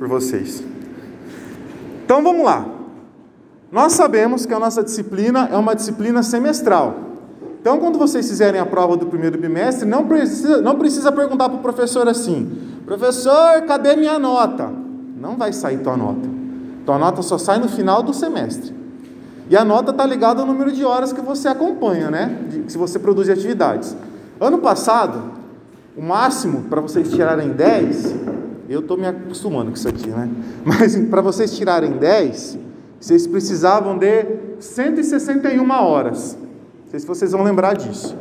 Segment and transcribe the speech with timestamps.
[0.00, 0.64] por vocês.
[2.02, 2.66] Então vamos lá.
[3.70, 6.96] Nós sabemos que a nossa disciplina é uma disciplina semestral.
[7.60, 11.58] Então, quando vocês fizerem a prova do primeiro bimestre, não precisa, não precisa perguntar para
[11.58, 12.50] o professor assim:
[12.86, 14.72] professor, cadê minha nota?
[15.20, 16.26] Não vai sair tua nota.
[16.86, 18.74] Tua nota só sai no final do semestre.
[19.50, 22.38] E a nota está ligada ao número de horas que você acompanha, né?
[22.68, 23.94] Se você produz atividades.
[24.40, 25.22] Ano passado,
[25.94, 28.39] o máximo para vocês tirarem 10,
[28.70, 30.30] eu estou me acostumando com isso aqui, né?
[30.64, 32.56] Mas para vocês tirarem 10,
[33.00, 34.24] vocês precisavam de
[34.60, 36.38] 161 horas.
[36.84, 38.16] Não sei se vocês vão lembrar disso.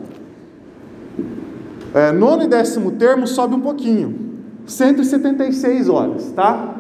[1.94, 4.28] É, nono e décimo termo sobe um pouquinho.
[4.66, 6.76] 176 horas, tá?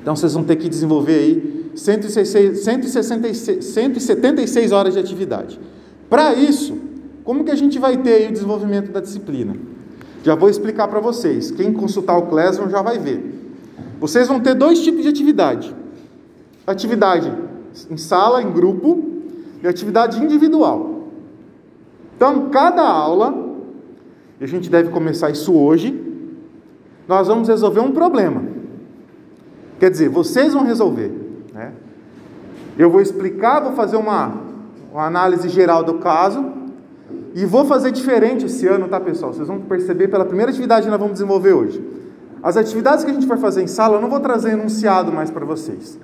[0.00, 5.60] Então vocês vão ter que desenvolver aí 166, 166, 176 horas de atividade.
[6.10, 6.76] Para isso,
[7.22, 9.54] como que a gente vai ter o desenvolvimento da disciplina?
[10.22, 11.50] Já vou explicar para vocês.
[11.50, 13.40] Quem consultar o Classroom já vai ver.
[14.00, 15.74] Vocês vão ter dois tipos de atividade:
[16.66, 17.32] atividade
[17.90, 19.02] em sala, em grupo,
[19.62, 21.08] e atividade individual.
[22.16, 23.34] Então, cada aula,
[24.40, 26.00] e a gente deve começar isso hoje,
[27.08, 28.42] nós vamos resolver um problema.
[29.80, 31.10] Quer dizer, vocês vão resolver.
[31.52, 31.72] Né?
[32.78, 34.40] Eu vou explicar, vou fazer uma,
[34.92, 36.44] uma análise geral do caso,
[37.34, 39.32] e vou fazer diferente esse ano, tá, pessoal?
[39.32, 41.82] Vocês vão perceber pela primeira atividade que nós vamos desenvolver hoje.
[42.42, 45.30] As atividades que a gente for fazer em sala, eu não vou trazer enunciado mais
[45.30, 45.98] para vocês.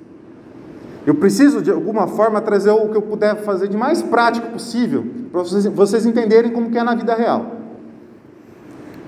[1.07, 5.05] Eu preciso, de alguma forma, trazer o que eu puder fazer de mais prático possível,
[5.33, 7.47] para vocês, vocês entenderem como que é na vida real.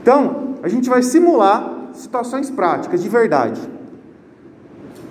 [0.03, 3.61] Então, a gente vai simular situações práticas, de verdade.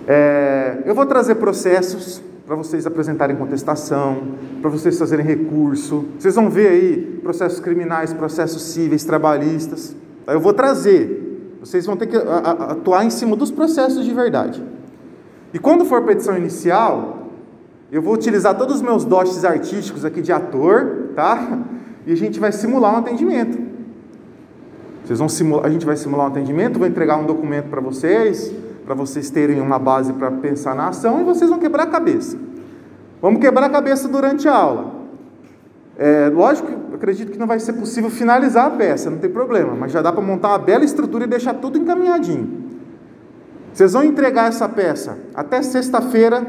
[0.08, 4.24] É, eu vou trazer processos para vocês apresentarem contestação,
[4.60, 6.06] para vocês fazerem recurso.
[6.18, 9.96] Vocês vão ver aí processos criminais, processos cíveis, trabalhistas.
[10.26, 11.60] Eu vou trazer.
[11.60, 14.64] Vocês vão ter que atuar em cima dos processos de verdade.
[15.54, 17.28] E quando for petição inicial,
[17.92, 21.60] eu vou utilizar todos os meus dotes artísticos aqui de ator, tá?
[22.08, 23.60] E a gente vai simular um atendimento.
[25.06, 28.52] Vocês vão simular, a gente vai simular um atendimento, vou entregar um documento para vocês,
[28.90, 32.36] para vocês terem uma base para pensar na ação e vocês vão quebrar a cabeça.
[33.22, 34.92] Vamos quebrar a cabeça durante a aula.
[35.96, 39.92] É, lógico acredito que não vai ser possível finalizar a peça, não tem problema, mas
[39.92, 42.64] já dá para montar uma bela estrutura e deixar tudo encaminhadinho.
[43.72, 46.44] Vocês vão entregar essa peça até sexta-feira,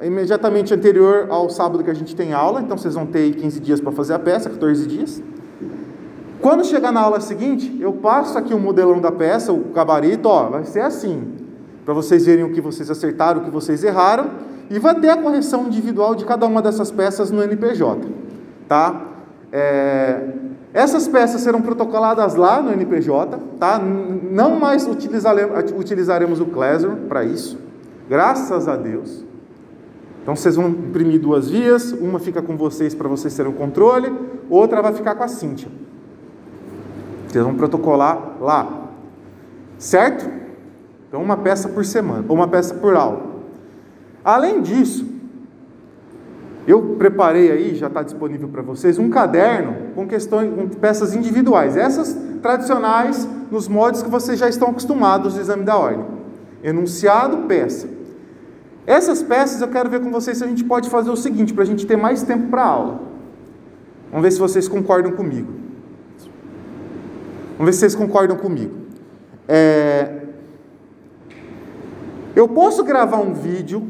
[0.00, 3.80] imediatamente anterior ao sábado que a gente tem aula, então vocês vão ter 15 dias
[3.80, 5.20] para fazer a peça, 14 dias.
[6.40, 10.44] Quando chegar na aula seguinte, eu passo aqui o modelão da peça, o gabarito, ó,
[10.48, 11.41] vai ser assim
[11.84, 14.30] para vocês verem o que vocês acertaram, o que vocês erraram,
[14.70, 18.08] e vai ter a correção individual de cada uma dessas peças no NPJ,
[18.68, 19.02] tá?
[19.50, 20.28] É,
[20.72, 23.78] essas peças serão protocoladas lá no NPJ, tá?
[23.78, 27.58] Não mais utilizaremos, utilizaremos o Classroom para isso,
[28.08, 29.24] graças a Deus.
[30.22, 34.10] Então vocês vão imprimir duas vias, uma fica com vocês para vocês terem o controle,
[34.48, 35.68] outra vai ficar com a Cíntia.
[37.28, 38.88] Vocês vão protocolar lá,
[39.78, 40.41] certo?
[41.12, 43.20] Então, uma peça por semana, ou uma peça por aula.
[44.24, 45.06] Além disso,
[46.66, 51.76] eu preparei aí, já está disponível para vocês, um caderno com questões, com peças individuais.
[51.76, 56.06] Essas tradicionais, nos modos que vocês já estão acostumados do exame da ordem.
[56.64, 57.90] Enunciado, peça.
[58.86, 61.64] Essas peças eu quero ver com vocês se a gente pode fazer o seguinte, para
[61.64, 63.02] a gente ter mais tempo para aula.
[64.10, 65.52] Vamos ver se vocês concordam comigo.
[67.58, 68.72] Vamos ver se vocês concordam comigo.
[69.46, 70.21] É,
[72.34, 73.82] eu posso gravar um vídeo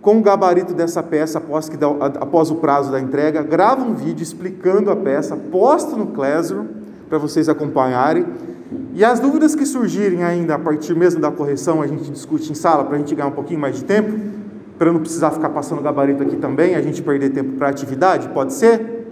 [0.00, 1.88] com o gabarito dessa peça após, que dá,
[2.20, 6.66] após o prazo da entrega, gravo um vídeo explicando a peça, posto no Classroom
[7.08, 8.24] para vocês acompanharem.
[8.94, 12.54] E as dúvidas que surgirem ainda a partir mesmo da correção, a gente discute em
[12.54, 14.12] sala para a gente ganhar um pouquinho mais de tempo,
[14.78, 18.52] para não precisar ficar passando gabarito aqui também, a gente perder tempo para atividade, pode
[18.52, 19.06] ser?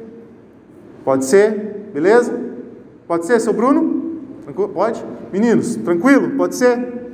[1.04, 1.90] Pode ser?
[1.92, 2.38] Beleza?
[3.08, 4.20] Pode ser, seu Bruno?
[4.72, 5.04] Pode?
[5.32, 6.30] Meninos, tranquilo?
[6.36, 7.05] Pode ser?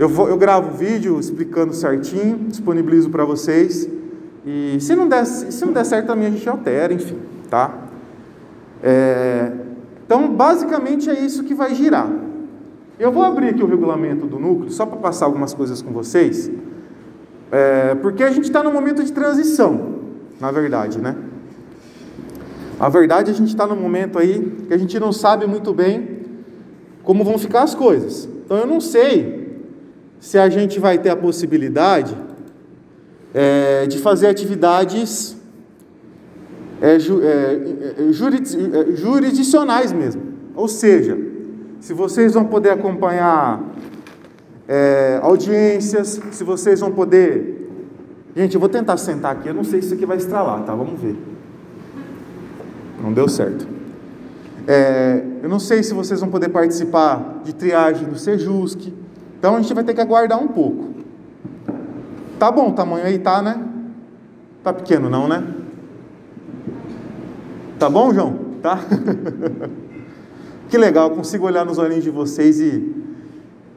[0.00, 3.86] Eu, vou, eu gravo vídeo explicando certinho, disponibilizo para vocês.
[4.46, 7.18] E se não, der, se não der certo também a gente altera, enfim,
[7.50, 7.80] tá?
[8.82, 9.52] É,
[10.06, 12.10] então, basicamente é isso que vai girar.
[12.98, 16.50] Eu vou abrir aqui o regulamento do núcleo, só para passar algumas coisas com vocês,
[17.52, 19.96] é, porque a gente está no momento de transição,
[20.40, 21.14] na verdade, né?
[22.78, 26.20] A verdade, a gente está no momento aí que a gente não sabe muito bem
[27.04, 28.26] como vão ficar as coisas.
[28.46, 29.39] Então, eu não sei
[30.20, 32.14] se a gente vai ter a possibilidade
[33.34, 35.36] é, de fazer atividades
[36.80, 40.22] é, ju, é, é é, jurisdicionais mesmo.
[40.54, 41.18] Ou seja,
[41.80, 43.62] se vocês vão poder acompanhar
[44.68, 47.58] é, audiências, se vocês vão poder.
[48.36, 50.74] Gente, eu vou tentar sentar aqui, eu não sei se isso aqui vai estralar, tá?
[50.74, 51.16] Vamos ver.
[53.02, 53.66] Não deu certo.
[55.42, 58.92] Eu não sei se vocês vão poder participar de triagem do Sejusc.
[59.40, 60.90] Então a gente vai ter que aguardar um pouco.
[62.38, 63.58] Tá bom o tamanho aí, tá, né?
[64.62, 65.42] Tá pequeno não, né?
[67.78, 68.34] Tá bom, João?
[68.60, 68.78] Tá?
[70.68, 72.94] que legal, consigo olhar nos olhinhos de vocês e,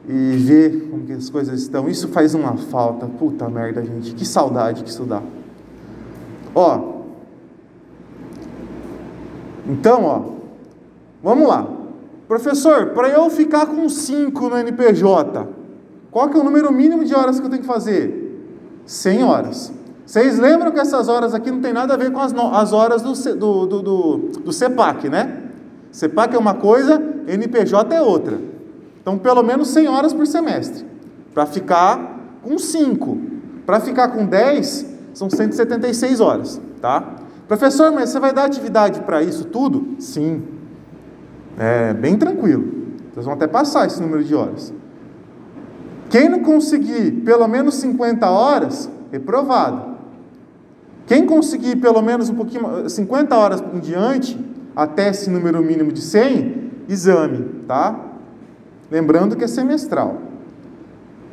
[0.06, 1.88] e ver como que as coisas estão.
[1.88, 3.06] Isso faz uma falta.
[3.06, 4.14] Puta merda, gente.
[4.14, 5.22] Que saudade que isso dá.
[6.54, 6.92] Ó.
[9.66, 10.22] Então, ó.
[11.22, 11.73] Vamos lá.
[12.34, 15.46] Professor, para eu ficar com 5 no NPJ,
[16.10, 18.42] qual que é o número mínimo de horas que eu tenho que fazer?
[18.84, 19.72] 100 horas.
[20.04, 23.02] Vocês lembram que essas horas aqui não tem nada a ver com as, as horas
[23.02, 25.44] do, do, do, do, do CEPAC, né?
[25.92, 28.40] CEPAC é uma coisa, NPJ é outra.
[29.00, 30.84] Então, pelo menos 100 horas por semestre.
[31.32, 33.16] Para ficar com 5.
[33.64, 37.14] Para ficar com 10, são 176 horas, tá?
[37.46, 39.94] Professor, mas você vai dar atividade para isso tudo?
[40.00, 40.53] Sim.
[41.58, 42.84] É bem tranquilo.
[43.12, 44.72] Vocês vão até passar esse número de horas.
[46.10, 49.94] Quem não conseguir pelo menos 50 horas, reprovado.
[51.06, 54.38] Quem conseguir pelo menos um pouquinho, 50 horas em diante,
[54.74, 57.98] até esse número mínimo de 100, exame, tá?
[58.90, 60.18] Lembrando que é semestral.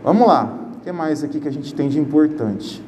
[0.04, 0.58] Vamos lá.
[0.76, 2.84] O que mais aqui que a gente tem de importante?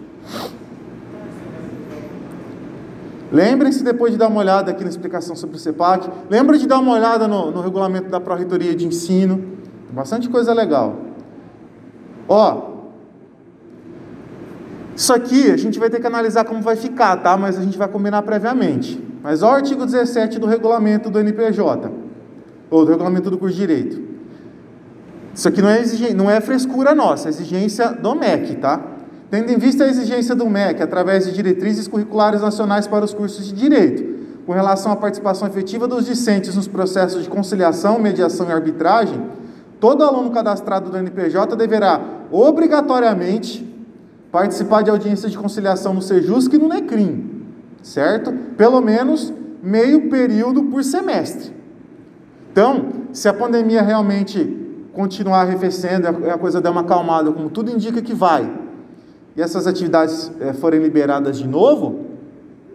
[3.33, 6.07] Lembrem-se depois de dar uma olhada aqui na explicação sobre o CEPAC.
[6.30, 9.38] Lembra de dar uma olhada no, no regulamento da Pró-Reitoria de Ensino.
[9.88, 10.95] Tem bastante coisa legal.
[12.30, 12.74] Ó,
[14.95, 17.35] isso aqui a gente vai ter que analisar como vai ficar, tá?
[17.35, 19.03] Mas a gente vai combinar previamente.
[19.24, 21.89] Mas olha o artigo 17 do regulamento do NPJ,
[22.69, 24.00] ou do regulamento do curso de Direito.
[25.33, 28.79] Isso aqui não é, exigência, não é frescura nossa, é exigência do MEC, tá?
[29.33, 33.47] Tendo em vista a exigência do MEC, através de diretrizes curriculares nacionais para os cursos
[33.47, 38.51] de Direito, com relação à participação efetiva dos discentes nos processos de conciliação, mediação e
[38.51, 39.19] arbitragem,
[39.80, 42.00] todo aluno cadastrado do NPJ deverá
[42.31, 43.68] obrigatoriamente
[44.31, 47.47] participar de audiências de conciliação no Sejusc e no NECRIM,
[47.81, 48.31] certo?
[48.56, 49.33] Pelo menos
[49.63, 51.51] meio período por semestre.
[52.51, 58.00] Então, se a pandemia realmente continuar arrefecendo, a coisa der uma acalmada, como tudo indica
[58.00, 58.62] que vai,
[59.35, 62.06] e essas atividades é, forem liberadas de novo,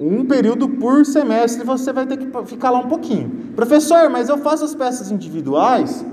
[0.01, 3.53] um período por semestre você vai ter que ficar lá um pouquinho.
[3.55, 6.05] Professor, mas eu faço as peças individuais,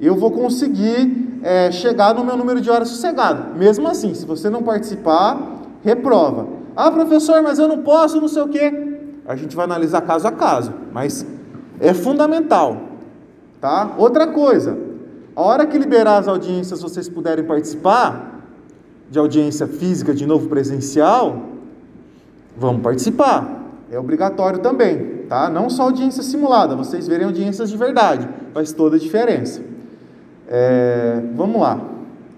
[0.00, 3.56] eu vou conseguir é, chegar no meu número de horas sossegado.
[3.56, 5.38] Mesmo assim, se você não participar,
[5.82, 6.48] reprova.
[6.76, 8.98] Ah, professor, mas eu não posso, não sei o quê.
[9.26, 11.24] A gente vai analisar caso a caso, mas
[11.80, 12.76] é fundamental,
[13.60, 13.94] tá?
[13.96, 14.76] Outra coisa,
[15.34, 18.33] a hora que liberar as audiências, vocês puderem participar
[19.10, 21.42] de audiência física, de novo presencial,
[22.56, 23.62] vamos participar.
[23.90, 25.48] É obrigatório também, tá?
[25.48, 29.62] Não só audiência simulada, vocês verem audiências de verdade, faz toda a diferença.
[30.48, 31.80] É, vamos lá.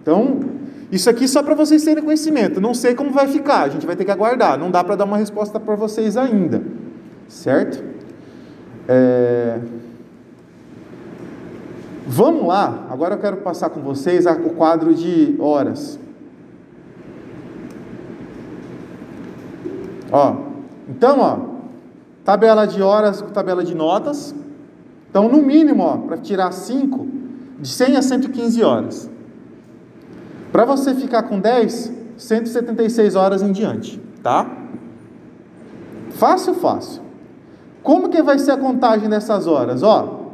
[0.03, 0.41] Então,
[0.91, 2.61] isso aqui só para vocês terem conhecimento.
[2.61, 4.59] Não sei como vai ficar, a gente vai ter que aguardar.
[4.59, 6.63] Não dá para dar uma resposta para vocês ainda,
[7.29, 7.83] certo?
[8.89, 9.59] É...
[12.07, 12.87] Vamos lá.
[12.89, 15.99] Agora eu quero passar com vocês o quadro de horas.
[20.11, 20.37] Ó,
[20.89, 21.39] então, ó,
[22.25, 24.35] tabela de horas, tabela de notas.
[25.11, 27.07] Então, no mínimo, ó, para tirar 5,
[27.61, 29.11] de 100 a 115 horas.
[30.53, 34.49] Para você ficar com 10, 176 horas em diante, tá?
[36.11, 37.03] Fácil, fácil.
[37.83, 39.83] Como que vai ser a contagem dessas horas?
[39.83, 40.31] Ó,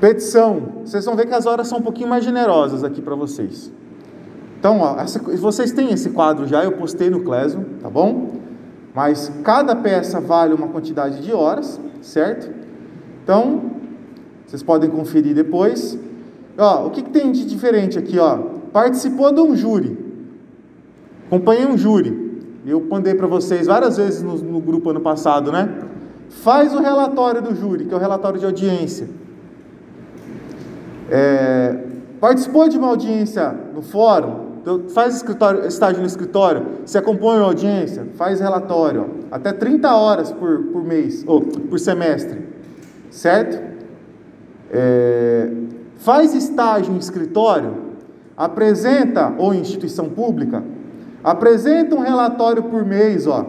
[0.00, 0.80] petição.
[0.84, 3.70] Vocês vão ver que as horas são um pouquinho mais generosas aqui para vocês.
[4.62, 8.34] Então, essa, vocês têm esse quadro já, eu postei no Clésio, tá bom?
[8.94, 12.48] Mas cada peça vale uma quantidade de horas, certo?
[13.24, 13.72] Então,
[14.46, 15.98] vocês podem conferir depois.
[16.56, 18.20] Ó, o que, que tem de diferente aqui?
[18.20, 18.36] Ó?
[18.72, 19.98] Participou de um júri.
[21.26, 22.40] Acompanhei um júri.
[22.64, 25.76] Eu mandei para vocês várias vezes no, no grupo ano passado, né?
[26.28, 29.08] Faz o relatório do júri, que é o relatório de audiência.
[31.10, 31.84] É,
[32.20, 35.22] participou de uma audiência no fórum, então faz
[35.66, 41.22] estágio no escritório, se acompanha a audiência, faz relatório, até 30 horas por, por mês,
[41.26, 42.48] ou por semestre,
[43.10, 43.72] certo?
[44.72, 45.50] é,
[45.98, 47.92] faz estágio em escritório,
[48.34, 50.64] apresenta, ou instituição pública,
[51.22, 53.46] apresenta um relatório por mês, ó.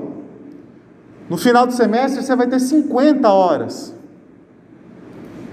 [1.29, 3.95] No final do semestre você vai ter 50 horas.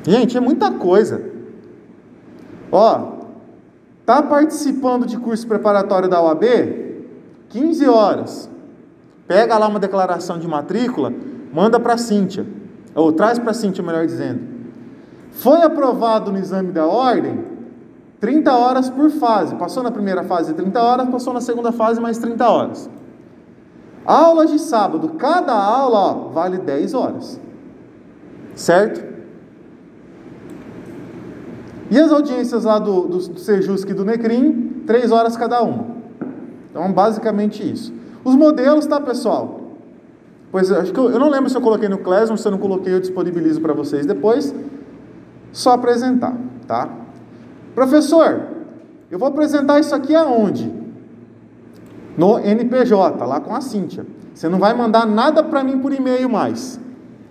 [0.02, 1.22] Gente, é muita coisa.
[2.72, 3.09] Ó,
[4.00, 6.44] Está participando de curso preparatório da UAB?
[7.50, 8.50] 15 horas.
[9.26, 11.12] Pega lá uma declaração de matrícula,
[11.52, 12.46] manda para a Cíntia.
[12.94, 14.40] Ou traz para a Cíntia, melhor dizendo.
[15.30, 17.44] Foi aprovado no exame da ordem?
[18.20, 19.54] 30 horas por fase.
[19.54, 22.90] Passou na primeira fase 30 horas, passou na segunda fase mais 30 horas.
[24.04, 27.40] Aulas de sábado, cada aula ó, vale 10 horas.
[28.54, 29.09] Certo?
[31.90, 35.86] E as audiências lá do, do, do Sejusc e do Necrim, 3 horas cada uma.
[36.70, 37.92] Então, basicamente isso.
[38.24, 39.60] Os modelos, tá, pessoal?
[40.52, 42.58] Pois acho que eu, eu não lembro se eu coloquei no Classroom, se eu não
[42.58, 44.54] coloquei, eu disponibilizo para vocês depois.
[45.52, 46.88] Só apresentar, tá?
[47.74, 48.42] Professor,
[49.10, 50.72] eu vou apresentar isso aqui aonde?
[52.16, 54.06] No NPJ, lá com a Cíntia.
[54.32, 56.78] Você não vai mandar nada para mim por e-mail mais.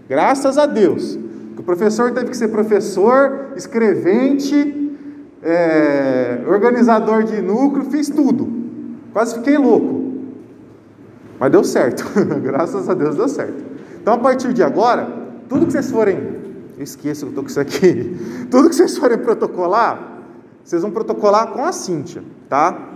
[0.08, 1.18] Graças a Deus.
[1.60, 4.98] O professor teve que ser professor, escrevente,
[5.44, 8.48] é, organizador de núcleo, fiz tudo.
[9.12, 10.22] Quase fiquei louco.
[11.38, 12.06] Mas deu certo.
[12.42, 13.62] Graças a Deus deu certo.
[14.02, 15.06] Então, a partir de agora,
[15.50, 16.40] tudo que vocês forem.
[16.78, 18.18] Eu esqueço que eu estou com isso aqui.
[18.50, 20.22] Tudo que vocês forem protocolar,
[20.64, 22.88] vocês vão protocolar com a Cíntia, tá?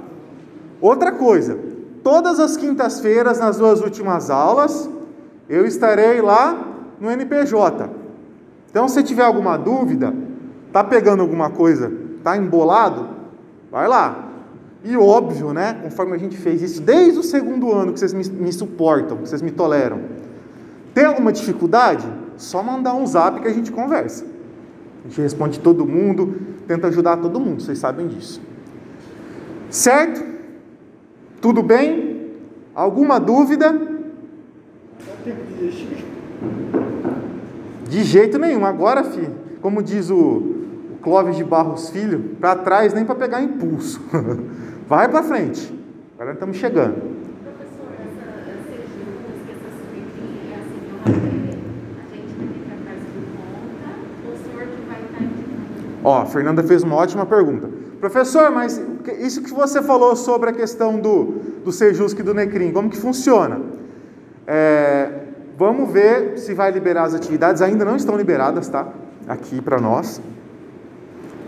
[0.79, 1.59] Outra coisa,
[2.01, 4.89] todas as quintas-feiras, nas duas últimas aulas,
[5.49, 6.65] eu estarei lá
[6.97, 8.02] no NPJ.
[8.73, 10.11] Então, se tiver alguma dúvida,
[10.71, 13.07] tá pegando alguma coisa, tá embolado,
[13.71, 14.29] vai lá.
[14.83, 15.77] E óbvio, né?
[15.83, 19.29] Conforme a gente fez isso desde o segundo ano que vocês me, me suportam, que
[19.29, 20.01] vocês me toleram.
[20.91, 22.11] Tem alguma dificuldade?
[22.35, 24.25] Só mandar um zap que a gente conversa.
[25.05, 26.35] A gente responde todo mundo,
[26.67, 28.41] tenta ajudar todo mundo, vocês sabem disso.
[29.69, 30.25] Certo?
[31.39, 32.31] Tudo bem?
[32.73, 33.71] Alguma dúvida?
[37.93, 38.65] De jeito nenhum.
[38.65, 43.39] Agora, filho, como diz o, o Clóvis de Barros Filho, para trás nem para pegar
[43.39, 44.01] impulso.
[44.89, 45.71] Vai para frente.
[46.15, 46.95] Agora estamos chegando.
[47.43, 48.73] Professor, essa, essa
[49.51, 49.73] essas
[50.49, 50.81] é assim,
[52.01, 56.03] a gente fica atrás conta, o senhor que vai estar indicando?
[56.03, 57.69] Ó, a Fernanda fez uma ótima pergunta.
[57.99, 58.81] Professor, mas
[59.19, 62.97] isso que você falou sobre a questão do, do Sejusc e do Necrim, como que
[62.97, 63.61] funciona?
[64.47, 65.23] É,
[65.57, 68.87] vamos ver se vai liberar as atividades, ainda não estão liberadas, tá?
[69.27, 70.21] Aqui para nós.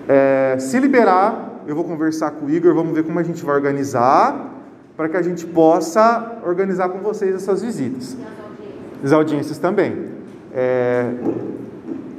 [0.08, 3.56] É, se liberar, eu vou conversar com o Igor, vamos ver como a gente vai
[3.56, 4.54] organizar,
[4.96, 8.16] para que a gente possa organizar com vocês essas visitas.
[9.04, 10.06] As audiências também.
[10.54, 11.12] É,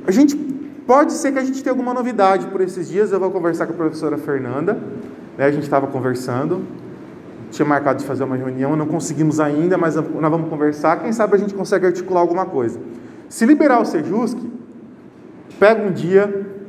[0.06, 0.36] a gente
[0.86, 3.12] pode ser que a gente tenha alguma novidade por esses dias.
[3.12, 4.74] Eu vou conversar com a professora Fernanda.
[5.36, 6.62] Né, a gente estava conversando,
[7.50, 11.00] tinha marcado de fazer uma reunião, não conseguimos ainda, mas nós vamos conversar.
[11.00, 12.78] Quem sabe a gente consegue articular alguma coisa.
[13.28, 14.38] Se liberar o Sejusc,
[15.58, 16.26] pega um dia,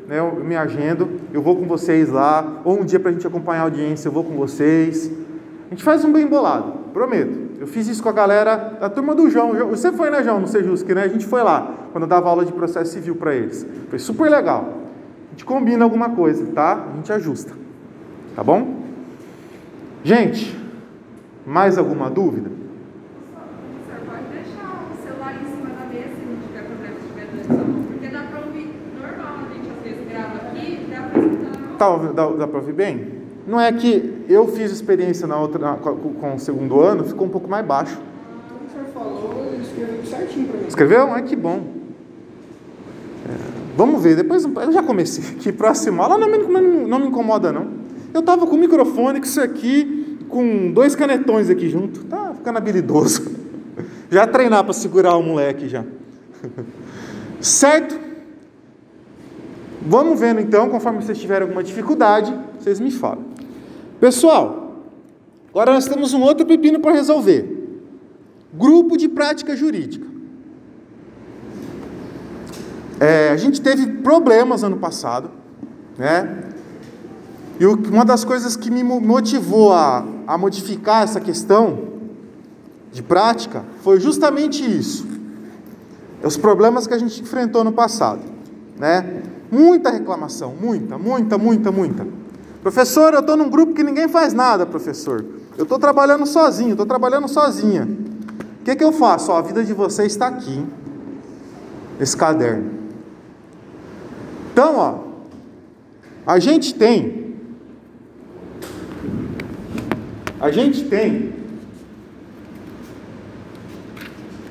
[0.08, 3.28] né, eu me agendo, eu vou com vocês lá, ou um dia para a gente
[3.28, 5.12] acompanhar a audiência, eu vou com vocês.
[5.68, 7.48] A gente faz um bem bolado, prometo.
[7.60, 9.54] Eu fiz isso com a galera da turma do João.
[9.70, 11.04] Você foi, né, João, no Sejusc, né?
[11.04, 13.66] A gente foi lá, quando eu dava aula de processo civil para eles.
[13.90, 14.74] Foi super legal.
[15.28, 16.86] A gente combina alguma coisa, tá?
[16.92, 17.52] A gente ajusta.
[18.36, 18.76] Tá bom?
[20.04, 20.56] Gente,
[21.48, 22.51] mais alguma dúvida?
[31.77, 33.08] Tá, dá, dá para ouvir bem?
[33.46, 37.27] Não é que eu fiz experiência na outra, na, com, com, o segundo ano, ficou
[37.27, 37.98] um pouco mais baixo.
[38.68, 40.68] O senhor falou, escreveu certinho para mim.
[40.68, 41.12] Escreveu?
[41.13, 41.62] Ai, que bom.
[43.30, 43.32] É,
[43.77, 45.51] vamos ver, depois eu já comecei aqui.
[45.51, 47.68] Próxima aula não me, não me incomoda, não.
[48.12, 52.04] Eu tava com o microfone, com isso aqui, com dois canetões aqui junto.
[52.06, 53.30] Tá ficando habilidoso.
[54.10, 55.84] Já treinar para segurar o moleque já.
[57.42, 58.00] Certo?
[59.82, 63.24] Vamos vendo então, conforme vocês tiverem alguma dificuldade, vocês me falam.
[64.00, 64.84] Pessoal,
[65.50, 67.80] agora nós temos um outro pepino para resolver.
[68.54, 70.08] Grupo de prática jurídica.
[73.00, 75.30] É, a gente teve problemas ano passado,
[75.98, 76.44] né?
[77.60, 81.80] E uma das coisas que me motivou a, a modificar essa questão
[82.92, 85.08] de prática foi justamente isso.
[86.24, 88.22] Os problemas que a gente enfrentou no passado,
[88.78, 89.24] né?
[89.52, 92.08] Muita reclamação, muita, muita, muita, muita.
[92.62, 95.24] Professor, eu estou num grupo que ninguém faz nada, professor.
[95.58, 97.88] Eu estou trabalhando sozinho, estou trabalhando sozinha.
[98.62, 99.32] O que, que eu faço?
[99.32, 100.66] Ó, a vida de vocês está aqui,
[102.00, 102.72] esse caderno.
[104.52, 104.96] Então, ó,
[106.26, 107.27] a gente tem,
[110.39, 111.34] a gente tem,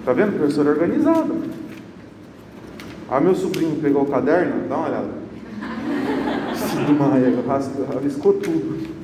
[0.05, 1.45] tá vendo, professor organizado.
[3.09, 5.09] Ah, meu sobrinho pegou o caderno, dá uma olhada.
[6.87, 7.33] do Maia,
[7.95, 8.97] rabiscou tudo.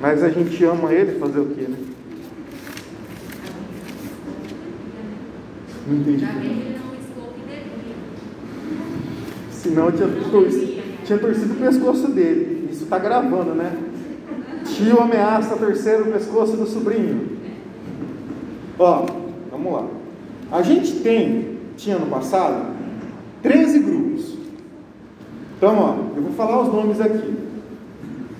[0.00, 1.76] Mas a gente ama ele, fazer o quê, né?
[5.86, 6.26] Não entendi.
[9.50, 10.08] Senão eu tinha
[11.04, 12.68] tinha torcido o pescoço dele.
[12.72, 13.89] Isso tá gravando, né?
[14.80, 17.36] Tio ameaça torcer o pescoço do sobrinho.
[18.78, 19.04] Ó,
[19.50, 19.86] vamos lá.
[20.50, 22.74] A gente tem, tinha no passado,
[23.42, 24.36] 13 grupos.
[25.58, 27.36] Então, ó, eu vou falar os nomes aqui.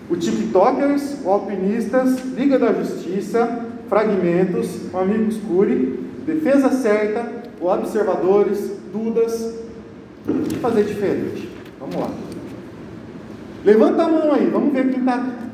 [0.08, 7.30] O TikTokers, o Alpinistas, Liga da Justiça, Fragmentos, o Amigos Curi, Defesa Certa,
[7.60, 9.56] o Observadores, Dudas.
[10.26, 11.50] O que fazer diferente?
[11.78, 12.10] Vamos lá.
[13.62, 15.49] Levanta a mão aí, vamos ver quem está.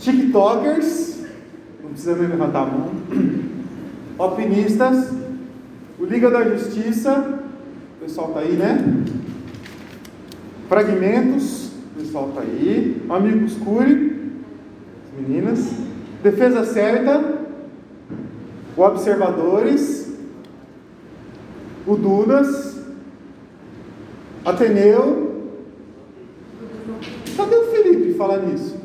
[0.00, 1.20] TikTokers,
[1.82, 2.90] não precisa nem levantar a mão.
[4.18, 5.10] Alpinistas,
[5.98, 7.40] o Liga da Justiça,
[7.96, 9.04] o pessoal está aí, né?
[10.68, 13.02] Fragmentos, o pessoal está aí.
[13.08, 14.32] Amigos Cure,
[15.18, 15.70] meninas.
[16.22, 17.38] Defesa Certa,
[18.76, 20.12] o Observadores,
[21.86, 22.78] o Dudas,
[24.44, 25.50] Ateneu.
[27.36, 28.79] Cadê o Felipe falar nisso?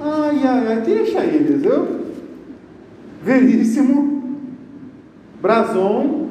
[0.00, 2.00] Ai, ai, ai, deixa eles, viu?
[3.22, 4.38] Veríssimo,
[5.42, 6.28] Brazon,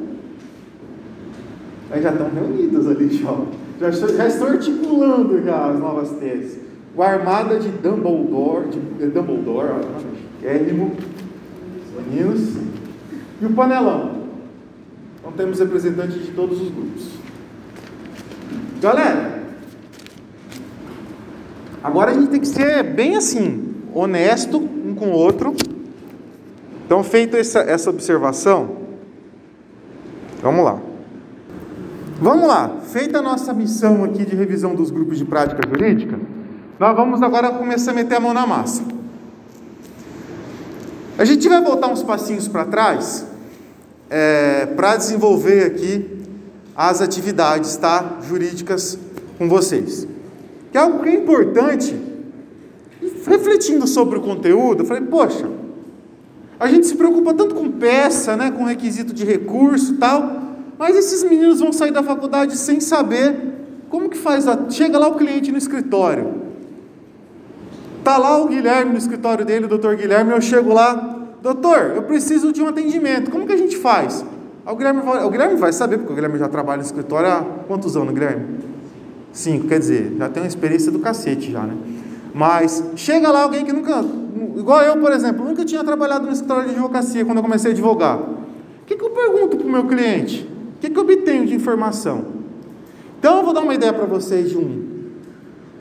[1.91, 3.09] aí já estão reunidos ali,
[3.79, 6.59] já, já, estou articulando já as novas teses.
[6.95, 9.85] O Armada de Dumbledore, de Dumbledore,
[10.43, 10.95] Érrimo,
[11.95, 12.57] meninos,
[13.39, 14.23] e o Panelão.
[15.19, 17.09] Então temos representantes de todos os grupos.
[18.81, 19.38] Galera,
[21.83, 25.55] agora a gente tem que ser bem assim, honesto um com o outro.
[26.86, 28.77] Então, feita essa, essa observação,
[30.41, 30.79] vamos lá.
[32.21, 36.19] Vamos lá, feita a nossa missão aqui de revisão dos grupos de prática jurídica,
[36.77, 38.84] nós vamos agora começar a meter a mão na massa.
[41.17, 43.25] A gente vai voltar uns passinhos para trás
[44.10, 46.19] é, para desenvolver aqui
[46.75, 48.97] as atividades tá, jurídicas
[49.38, 50.08] com vocês.
[50.71, 51.95] Que é algo que é importante.
[53.25, 55.49] Refletindo sobre o conteúdo, eu falei, poxa,
[56.60, 60.39] a gente se preocupa tanto com peça, né, com requisito de recurso tal,
[60.77, 63.36] mas esses meninos vão sair da faculdade sem saber
[63.89, 64.47] como que faz.
[64.47, 64.69] A...
[64.69, 66.49] Chega lá o cliente no escritório.
[68.03, 72.03] Tá lá o Guilherme no escritório dele, o doutor Guilherme, eu chego lá, doutor, eu
[72.03, 74.25] preciso de um atendimento, como que a gente faz?
[74.65, 77.45] O Guilherme, vai, o Guilherme vai saber, porque o Guilherme já trabalha no escritório há
[77.67, 78.45] quantos anos, Guilherme?
[79.32, 81.76] Cinco, quer dizer, já tem uma experiência do cacete já, né?
[82.34, 84.04] Mas chega lá alguém que nunca,
[84.58, 87.74] igual eu, por exemplo, nunca tinha trabalhado no escritório de advocacia quando eu comecei a
[87.74, 88.20] advogar.
[88.20, 90.48] O que, que eu pergunto para o meu cliente?
[90.78, 92.26] O que, que eu obtenho de informação?
[93.20, 94.86] Então eu vou dar uma ideia para vocês de um,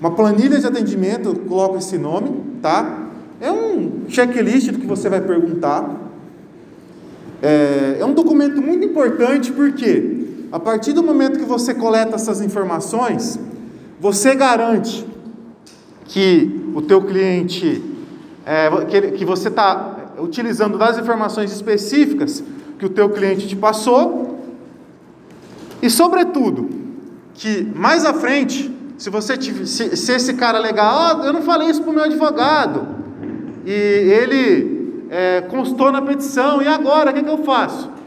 [0.01, 3.07] uma planilha de atendimento, eu coloco esse nome, tá?
[3.41, 6.09] É um checklist do que você vai perguntar.
[7.41, 10.18] É, é um documento muito importante porque
[10.51, 13.39] a partir do momento que você coleta essas informações,
[14.01, 15.07] você garante
[16.07, 17.83] que o teu cliente,
[18.47, 22.43] é, que, que você está utilizando das informações específicas
[22.79, 24.39] que o teu cliente te passou
[25.83, 26.69] e, sobretudo,
[27.35, 31.69] que mais à frente, se você se, se esse cara legal, oh, eu não falei
[31.69, 32.89] isso para o meu advogado,
[33.65, 37.98] e ele é, constou na petição, e agora, o que, é que eu faço?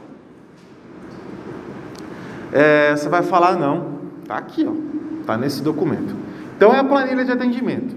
[2.52, 4.74] É, você vai falar, não, está aqui, ó,
[5.22, 6.16] está nesse documento.
[6.56, 7.96] Então é a planilha de atendimento.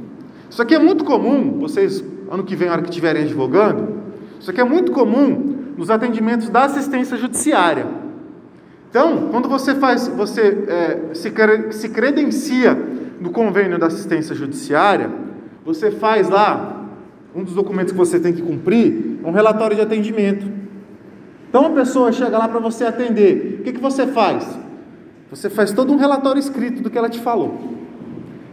[0.48, 3.88] Isso aqui é muito comum, vocês, ano que vem, na hora que estiverem advogando,
[4.38, 7.86] isso aqui é muito comum nos atendimentos da assistência judiciária.
[8.90, 11.32] Então, quando você faz, você é, se,
[11.72, 12.78] se credencia
[13.20, 15.10] no convênio da assistência judiciária,
[15.64, 16.84] você faz lá
[17.34, 20.46] um dos documentos que você tem que cumprir é um relatório de atendimento.
[21.54, 24.58] Então a pessoa chega lá para você atender, o que, que você faz?
[25.30, 27.54] Você faz todo um relatório escrito do que ela te falou.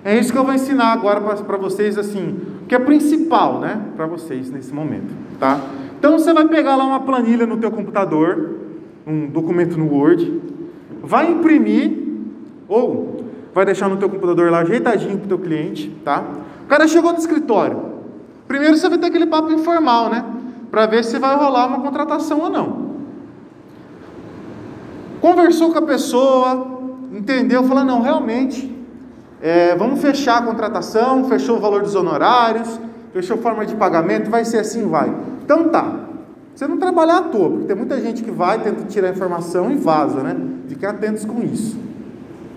[0.06, 3.82] É isso que eu vou ensinar agora para vocês, assim, o que é principal, né,
[3.96, 5.60] para vocês nesse momento, tá?
[5.98, 8.58] Então você vai pegar lá uma planilha no teu computador,
[9.08, 10.40] um documento no Word,
[11.02, 11.98] vai imprimir
[12.68, 16.24] ou vai deixar no teu computador lá ajeitadinho para o teu cliente, tá?
[16.66, 17.82] O cara chegou no escritório,
[18.48, 20.24] Primeiro você vai ter aquele papo informal, né?
[20.70, 22.91] Para ver se vai rolar uma contratação ou não.
[25.22, 26.82] Conversou com a pessoa,
[27.14, 28.76] entendeu, falou: não, realmente,
[29.40, 32.80] é, vamos fechar a contratação, fechou o valor dos honorários,
[33.14, 35.14] fechou forma de pagamento, vai ser assim, vai.
[35.44, 36.08] Então tá.
[36.56, 39.76] Você não trabalhar à toa, porque tem muita gente que vai, tenta tirar informação e
[39.76, 40.36] vaza, né?
[40.68, 41.78] Fiquem atentos com isso.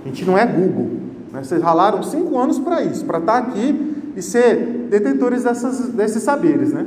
[0.05, 0.91] A gente não é Google.
[1.33, 1.43] Né?
[1.43, 6.23] Vocês ralaram cinco anos para isso, para estar tá aqui e ser detentores dessas, desses
[6.23, 6.87] saberes, né?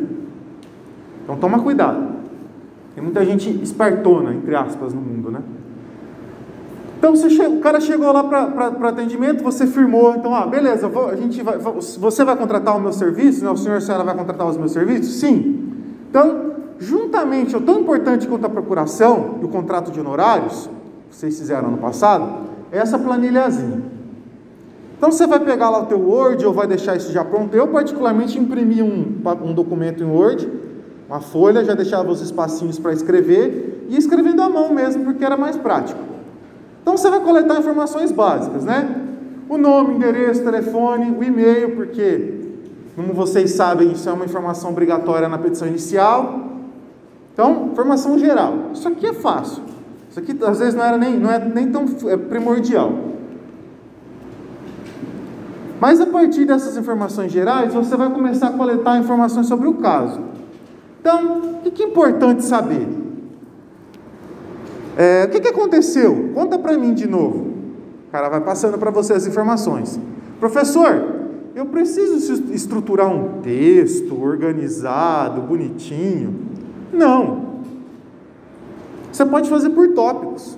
[1.23, 2.17] Então toma cuidado.
[2.93, 5.39] Tem muita gente espertona, entre aspas, no mundo, né?
[6.97, 11.41] Então o cara chegou lá para atendimento, você firmou, então, ah, beleza, vou, a gente
[11.43, 13.45] vai, você vai contratar o meu serviço?
[13.45, 13.51] Né?
[13.51, 15.19] O senhor e a senhora vai contratar os meus serviços?
[15.19, 15.73] Sim.
[16.09, 20.67] Então, juntamente, é tão importante quanto a procuração e o contrato de honorários,
[21.09, 23.83] que vocês fizeram no passado, é essa planilhazinha.
[24.97, 27.55] Então você vai pegar lá o teu Word ou vai deixar isso já pronto.
[27.55, 30.49] Eu particularmente imprimi um, um documento em Word,
[31.07, 35.37] uma folha, já deixava os espacinhos para escrever e escrevendo à mão mesmo, porque era
[35.37, 36.16] mais prático.
[36.87, 38.95] Então você vai coletar informações básicas, né?
[39.49, 42.33] O nome, endereço, telefone, o e-mail, porque,
[42.95, 46.47] como vocês sabem, isso é uma informação obrigatória na petição inicial.
[47.33, 48.69] Então, informação geral.
[48.73, 49.63] Isso aqui é fácil.
[50.09, 52.93] Isso aqui às vezes não era nem, não é nem tão é primordial.
[55.81, 60.21] Mas a partir dessas informações gerais, você vai começar a coletar informações sobre o caso.
[61.01, 63.06] Então, o que é importante saber?
[64.97, 66.31] É, o que, que aconteceu?
[66.33, 67.51] Conta para mim de novo.
[68.07, 69.99] O cara vai passando para você as informações.
[70.39, 71.17] Professor,
[71.53, 76.33] eu preciso estruturar um texto organizado, bonitinho.
[76.91, 77.61] Não.
[79.11, 80.57] Você pode fazer por tópicos.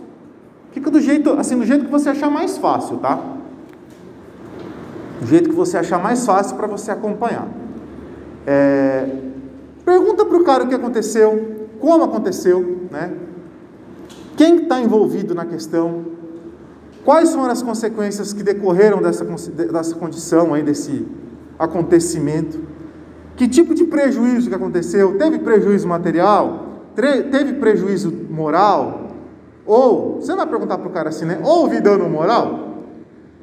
[0.72, 3.20] Fica do jeito, assim, do jeito que você achar mais fácil, tá?
[5.20, 7.48] Do jeito que você achar mais fácil para você acompanhar.
[8.48, 9.06] É,
[9.84, 13.12] pergunta para o cara o que aconteceu, como aconteceu, né?
[14.40, 16.06] Quem está envolvido na questão?
[17.04, 21.06] Quais foram as consequências que decorreram dessa, dessa condição aí, desse
[21.60, 22.58] acontecimento?
[23.36, 25.18] Que tipo de prejuízo que aconteceu?
[25.18, 26.86] Teve prejuízo material?
[26.96, 29.10] Teve prejuízo moral?
[29.66, 31.42] Ou, você vai perguntar para o cara assim, né?
[31.44, 32.78] Houve dano moral?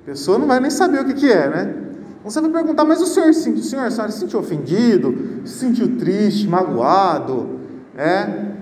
[0.03, 1.75] A pessoa não vai nem saber o que, que é, né?
[2.21, 5.43] Então você vai perguntar, mas o senhor, o senhor, a senhora se sentiu ofendido?
[5.45, 7.61] Se sentiu triste, magoado?
[7.95, 8.56] É?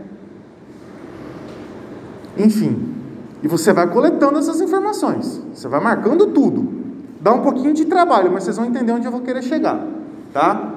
[2.37, 2.95] Enfim,
[3.43, 5.43] e você vai coletando essas informações.
[5.53, 6.67] Você vai marcando tudo.
[7.21, 9.87] Dá um pouquinho de trabalho, mas vocês vão entender onde eu vou querer chegar,
[10.33, 10.75] tá?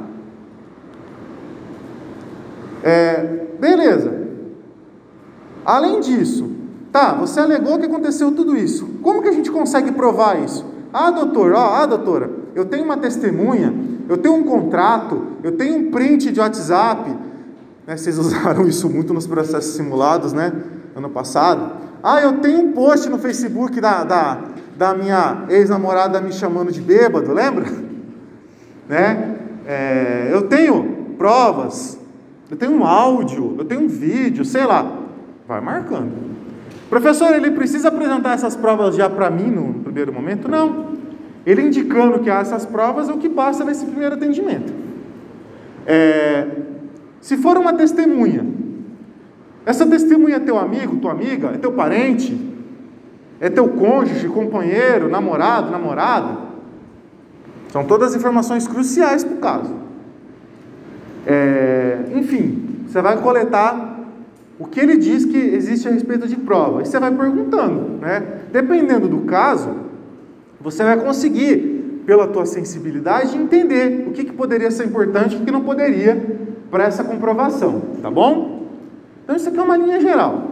[2.84, 4.28] É, beleza.
[5.66, 6.50] Além disso,
[6.92, 8.86] tá, você alegou que aconteceu tudo isso.
[9.02, 10.66] Como que a gente consegue provar isso?
[10.94, 13.74] Ah, doutor, ó, ah, doutora, eu tenho uma testemunha,
[14.08, 17.10] eu tenho um contrato, eu tenho um print de WhatsApp.
[17.86, 20.54] Né, vocês usaram isso muito nos processos simulados, né?
[20.98, 21.72] Ano passado.
[22.04, 24.40] Ah, eu tenho um post no Facebook da, da,
[24.76, 27.66] da minha ex-namorada me chamando de bêbado, lembra?
[28.90, 29.36] Né?
[29.66, 31.98] É, eu tenho provas
[32.50, 35.00] eu tenho um áudio, eu tenho um vídeo, sei lá.
[35.48, 36.12] Vai marcando.
[36.90, 40.48] Professor, ele precisa apresentar essas provas já para mim no primeiro momento?
[40.48, 40.88] Não.
[41.46, 44.74] Ele indicando que há essas provas é o que passa nesse primeiro atendimento.
[45.86, 46.48] É,
[47.20, 48.46] se for uma testemunha,
[49.68, 52.40] essa testemunha é teu amigo, tua amiga, é teu parente,
[53.38, 56.38] é teu cônjuge, companheiro, namorado, namorada.
[57.68, 59.76] São todas informações cruciais para o caso.
[61.26, 64.06] É, enfim, você vai coletar
[64.58, 66.82] o que ele diz que existe a respeito de prova.
[66.82, 68.24] E você vai perguntando, né?
[68.50, 69.76] Dependendo do caso,
[70.62, 75.42] você vai conseguir, pela tua sensibilidade, entender o que, que poderia ser importante e o
[75.44, 76.40] que não poderia
[76.72, 78.57] para essa comprovação, tá bom?
[79.28, 80.52] Então isso aqui é uma linha geral.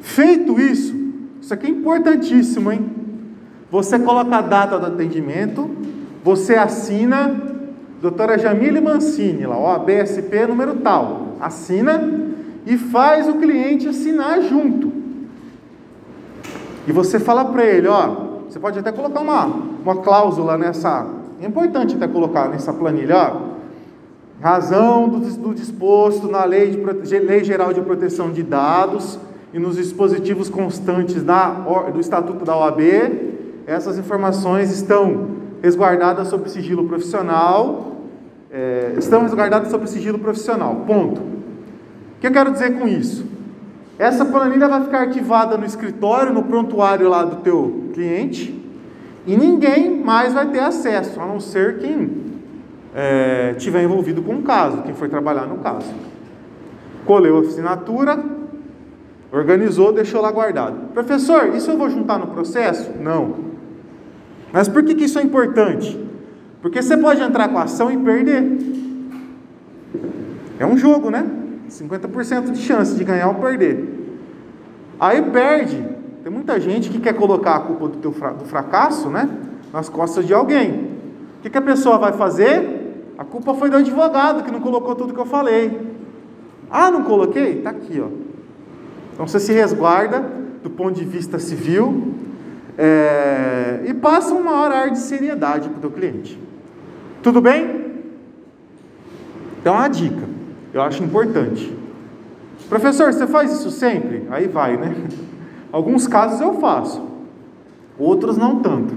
[0.00, 0.96] Feito isso,
[1.40, 2.90] isso aqui é importantíssimo, hein?
[3.70, 5.70] Você coloca a data do atendimento,
[6.24, 7.40] você assina
[8.00, 12.02] doutora Jamile Mancini, lá, ó, BSP número tal, assina
[12.66, 14.90] e faz o cliente assinar junto.
[16.84, 21.06] E você fala para ele, ó, você pode até colocar uma, uma cláusula nessa,
[21.40, 23.51] é importante até colocar nessa planilha, ó,
[24.42, 29.18] razão do, disposto na lei, de, lei Geral de Proteção de Dados
[29.54, 31.50] e nos dispositivos constantes da,
[31.92, 32.80] do Estatuto da OAB,
[33.66, 35.28] essas informações estão
[35.62, 37.92] resguardadas sob sigilo profissional
[38.52, 40.84] é, estão resguardados sob sigilo profissional.
[40.86, 41.20] Ponto.
[41.20, 43.24] O que eu quero dizer com isso?
[43.98, 48.60] Essa planilha vai ficar arquivada no escritório, no prontuário lá do teu cliente,
[49.26, 52.31] e ninguém mais vai ter acesso, a não ser quem
[52.94, 55.92] é, tiver envolvido com o caso, quem for trabalhar no caso.
[57.04, 58.18] Colheu a assinatura,
[59.32, 60.92] organizou, deixou lá guardado.
[60.92, 62.92] Professor, isso eu vou juntar no processo?
[63.00, 63.52] Não.
[64.52, 65.98] Mas por que, que isso é importante?
[66.60, 68.58] Porque você pode entrar com a ação e perder.
[70.58, 71.26] É um jogo, né?
[71.68, 74.02] 50% de chance de ganhar ou perder.
[75.00, 75.84] Aí perde.
[76.22, 79.28] Tem muita gente que quer colocar a culpa do, teu, do fracasso né,
[79.72, 80.92] nas costas de alguém.
[81.38, 82.81] O que, que a pessoa vai fazer?
[83.22, 85.94] A culpa foi do advogado que não colocou tudo que eu falei.
[86.68, 87.58] Ah, não coloquei?
[87.58, 88.08] Está aqui, ó.
[89.12, 90.20] Então você se resguarda
[90.60, 92.14] do ponto de vista civil
[92.76, 96.36] é, e passa uma ar de seriedade para o teu cliente.
[97.22, 97.92] Tudo bem?
[99.60, 100.28] Então a dica,
[100.74, 101.72] eu acho importante.
[102.68, 104.26] Professor, você faz isso sempre?
[104.30, 104.96] Aí vai, né?
[105.70, 107.00] Alguns casos eu faço,
[107.96, 108.92] outros não tanto.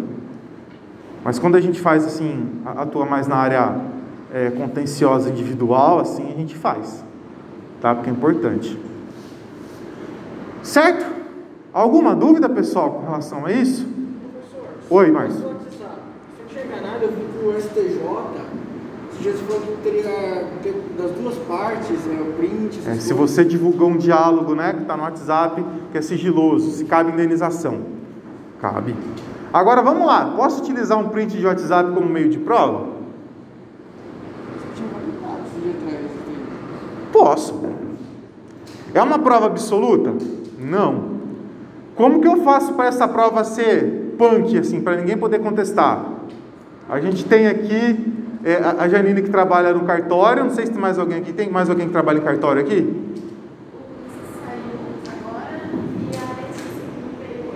[1.24, 3.95] Mas quando a gente faz assim, atua mais na área
[4.36, 7.02] é, contenciosa individual, assim a gente faz,
[7.80, 7.96] tá?
[7.96, 8.78] Porque é importante.
[10.62, 11.06] Certo?
[11.72, 13.86] Alguma dúvida, pessoal, com relação a isso?
[13.86, 15.40] Professor, Oi, Márcio.
[15.40, 15.60] Se eu não
[16.50, 18.00] tiver enganado, eu vi que o STJ,
[19.24, 23.90] você falou que teria ter das duas partes, é, o print, É, se você divulgou
[23.90, 27.80] um diálogo, né, que está no WhatsApp, que é sigiloso, se cabe indenização.
[28.60, 28.94] Cabe.
[29.54, 32.96] Agora vamos lá, posso utilizar um print de WhatsApp como meio de prova?
[34.56, 36.04] Você tinha comentado esse dia atrás.
[36.04, 36.10] né?
[37.16, 37.58] Posso.
[38.94, 40.14] É uma prova absoluta?
[40.60, 41.16] Não.
[41.96, 46.04] Como que eu faço para essa prova ser punk, assim, para ninguém poder contestar?
[46.90, 50.82] A gente tem aqui é, a- Janine que trabalha no cartório, não sei se tem
[50.82, 52.94] mais alguém aqui, tem mais alguém que trabalha em cartório aqui?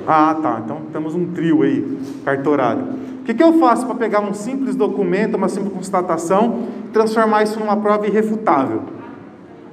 [0.08, 0.62] Ah, tá.
[0.64, 2.82] Então temos um trio aí, cartorado.
[3.20, 7.60] O que, que eu faço para pegar um simples documento, uma simples constatação, transformar isso
[7.60, 8.99] numa prova irrefutável?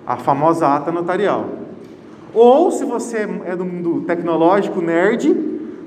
[0.06, 1.46] A famosa ata notarial.
[2.32, 5.34] Ou, se você é do mundo tecnológico, nerd,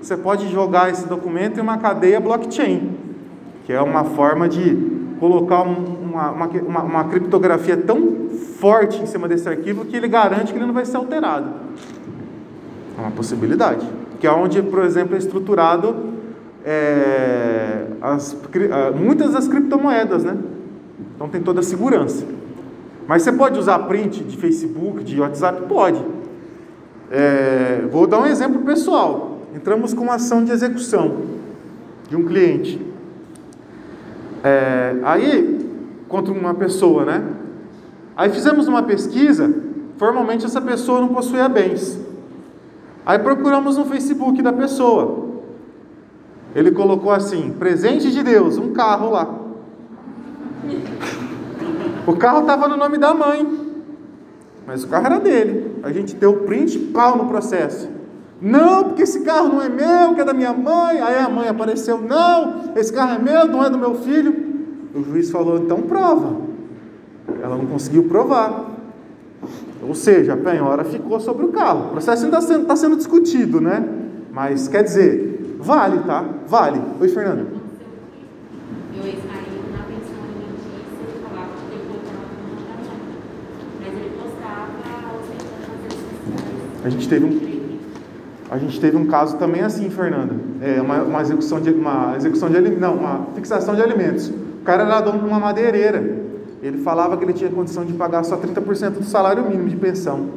[0.01, 2.91] você pode jogar esse documento em uma cadeia blockchain,
[3.65, 4.75] que é uma forma de
[5.19, 10.08] colocar um- uma, uma, uma, uma criptografia tão forte em cima desse arquivo que ele
[10.08, 11.47] garante que ele não vai ser alterado.
[12.97, 13.86] É uma possibilidade.
[14.19, 15.95] Que é onde, por exemplo, é estruturado
[16.65, 18.36] é, as,
[18.95, 20.36] muitas das criptomoedas, né?
[21.15, 22.25] Então tem toda a segurança.
[23.10, 25.63] Mas você pode usar print de Facebook, de WhatsApp?
[25.67, 26.00] Pode.
[27.10, 29.39] É, vou dar um exemplo pessoal.
[29.56, 31.17] Entramos com uma ação de execução
[32.08, 32.80] de um cliente.
[34.43, 35.67] É, aí,
[36.08, 37.24] contra uma pessoa, né?
[38.15, 39.52] Aí fizemos uma pesquisa,
[39.98, 42.00] formalmente essa pessoa não possuía bens.
[43.04, 45.30] Aí procuramos no Facebook da pessoa.
[46.54, 49.36] Ele colocou assim: presente de Deus, um carro lá.
[52.10, 53.48] O carro estava no nome da mãe,
[54.65, 55.76] mas o carro era dele.
[55.84, 57.88] A gente deu print pau no processo.
[58.41, 61.00] Não, porque esse carro não é meu, que é da minha mãe.
[61.00, 64.34] Aí a mãe apareceu: não, esse carro é meu, não é do meu filho.
[64.95, 66.36] O juiz falou: então prova.
[67.43, 68.72] Ela não conseguiu provar.
[69.88, 71.89] Ou seja, a penhora ficou sobre o carro.
[71.89, 73.88] O processo ainda está sendo, tá sendo discutido, né?
[74.32, 76.26] Mas quer dizer, vale, tá?
[76.48, 76.82] Vale.
[77.00, 77.60] Oi, Fernando.
[78.95, 83.00] Eu ex-marido na pensão alimentícia, ele falava que ele colocava no trabalho.
[83.80, 84.74] Mas ele postava
[85.17, 86.79] ostentando nas redes sociais.
[86.89, 87.60] A gente teve um,
[88.49, 90.34] a gente teve um caso também assim, Fernanda.
[90.60, 94.30] É uma, uma execução de uma execução de não, uma fixação de alimentos.
[94.30, 96.17] O cara era dono de uma madeireira.
[96.63, 100.30] Ele falava que ele tinha condição de pagar só 30% do salário mínimo de pensão.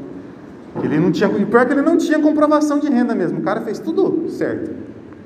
[0.82, 3.38] Ele não tinha, e pior que ele não tinha comprovação de renda mesmo.
[3.38, 4.72] O cara fez tudo certo.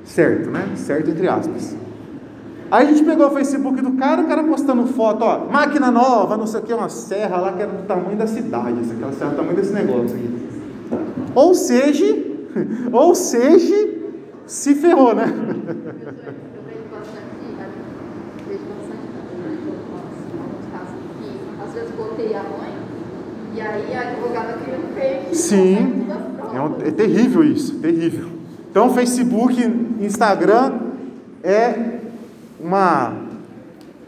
[0.05, 0.65] Certo, né?
[0.75, 1.75] Certo entre aspas.
[2.71, 6.37] Aí a gente pegou o Facebook do cara, o cara postando foto, ó, máquina nova,
[6.37, 9.11] não sei o que, uma serra lá que era do tamanho da cidade, assim, aquela
[9.13, 10.46] serra do tamanho desse negócio aqui.
[11.37, 12.03] Ou seja,
[12.91, 13.89] ou seja,
[14.47, 15.25] se ferrou, né?
[25.35, 26.07] Sim,
[26.55, 28.29] é, um- é terrível isso, terrível.
[28.71, 29.61] Então, Facebook,
[30.01, 30.79] Instagram
[31.43, 31.99] é
[32.59, 33.13] uma,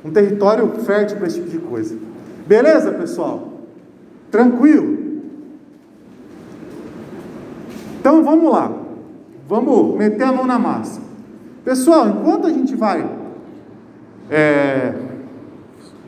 [0.03, 1.95] um território fértil para esse tipo de coisa.
[2.47, 3.53] Beleza, pessoal?
[4.31, 4.98] Tranquilo?
[7.99, 8.71] Então vamos lá,
[9.47, 11.01] vamos meter a mão na massa.
[11.65, 13.05] Pessoal, enquanto a gente vai
[14.29, 14.93] é,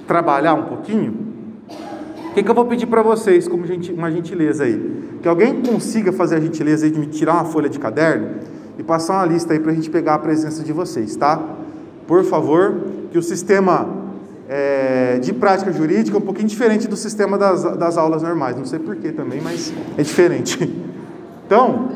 [0.08, 1.14] trabalhar um pouquinho,
[2.30, 5.18] o que, que eu vou pedir para vocês, como genti- uma gentileza aí?
[5.22, 8.30] Que alguém consiga fazer a gentileza de me tirar uma folha de caderno
[8.80, 11.40] e passar uma lista aí para a gente pegar a presença de vocês, tá?
[12.08, 12.74] Por favor,
[13.12, 13.88] que o sistema
[14.48, 18.56] é, de prática jurídica é um pouquinho diferente do sistema das, das aulas normais.
[18.56, 20.58] Não sei porquê também, mas é diferente.
[21.52, 21.90] Então,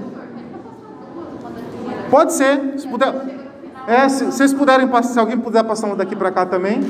[2.11, 3.15] pode ser, se puder.
[3.87, 6.81] É, se, vocês puderem passar, se alguém puder passar uma daqui para cá também.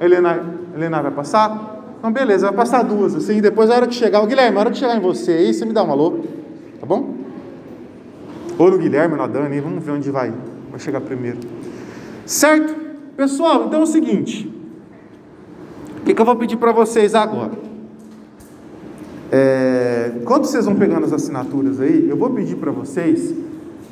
[0.00, 0.42] Helena,
[0.74, 1.82] Helena vai passar?
[1.98, 4.70] Então, beleza, vai passar duas, assim, depois a hora que chegar, o Guilherme, a hora
[4.70, 6.20] que chegar em você aí, você me dá um alô,
[6.80, 7.12] tá bom?
[8.58, 10.32] Ou no Guilherme, na Dani, vamos ver onde vai,
[10.70, 11.40] vai chegar primeiro.
[12.24, 12.74] Certo?
[13.18, 14.50] Pessoal, então é o seguinte.
[15.98, 17.65] O que, que eu vou pedir para vocês agora?
[19.30, 23.34] É, quando vocês vão pegando as assinaturas aí, eu vou pedir para vocês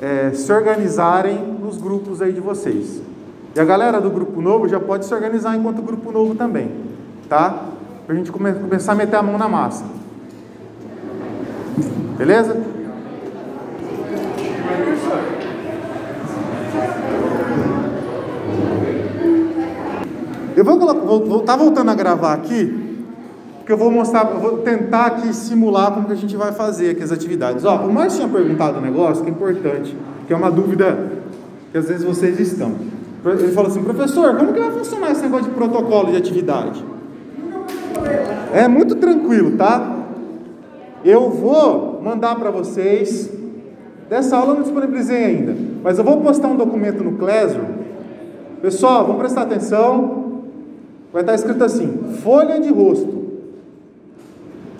[0.01, 3.01] é, se organizarem nos grupos aí de vocês.
[3.55, 6.71] E a galera do grupo novo já pode se organizar enquanto grupo novo também,
[7.29, 7.69] tá?
[8.05, 9.85] Para a gente come começar a meter a mão na massa.
[12.17, 12.55] Beleza?
[20.55, 22.84] Eu vou, vou, vou tá voltando a gravar aqui,
[23.65, 26.91] porque eu vou mostrar, eu vou tentar aqui simular como que a gente vai fazer
[26.91, 27.65] aqui as atividades.
[27.65, 29.97] Ó, o Márcio tinha perguntado um negócio que é importante,
[30.27, 30.95] que é uma dúvida
[31.71, 32.73] que às vezes vocês estão.
[33.25, 36.85] Ele falou assim, professor, como que vai funcionar esse negócio de protocolo de atividade?
[38.53, 39.97] É muito tranquilo, tá?
[41.03, 43.31] Eu vou mandar para vocês.
[44.07, 47.65] Dessa aula eu não disponibilizei ainda, mas eu vou postar um documento no Classroom.
[48.61, 50.43] Pessoal, vamos prestar atenção.
[51.11, 53.24] Vai estar escrito assim: folha de rosto,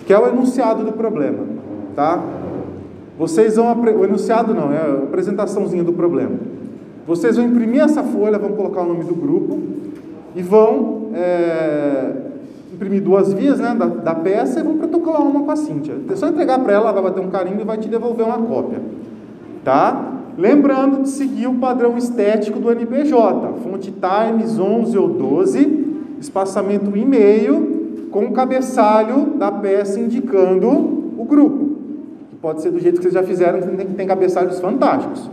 [0.06, 1.40] que é o enunciado do problema,
[1.94, 2.22] tá?
[3.18, 6.36] Vocês vão o enunciado não, é a apresentaçãozinha do problema.
[7.06, 9.58] Vocês vão imprimir essa folha, vão colocar o nome do grupo
[10.34, 12.12] e vão é,
[12.72, 15.94] imprimir duas vias né, da, da, peça e vão protocolar uma com a Cíntia.
[16.08, 18.38] É só entregar para ela, ela vai bater um carinho e vai te devolver uma
[18.38, 18.80] cópia.
[19.64, 20.12] Tá?
[20.36, 23.12] Lembrando de seguir o padrão estético do NBJ,
[23.64, 25.86] fonte Times 11 ou 12,
[26.20, 27.75] espaçamento e-mail,
[28.16, 30.70] com o cabeçalho da peça indicando
[31.18, 31.76] o grupo.
[32.30, 35.30] Que pode ser do jeito que vocês já fizeram, que tem cabeçalhos fantásticos.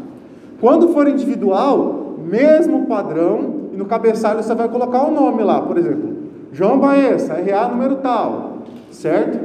[0.60, 5.78] Quando for individual, mesmo padrão, e no cabeçalho você vai colocar o nome lá, por
[5.78, 6.14] exemplo,
[6.52, 9.40] João Baessa, RA número tal, certo?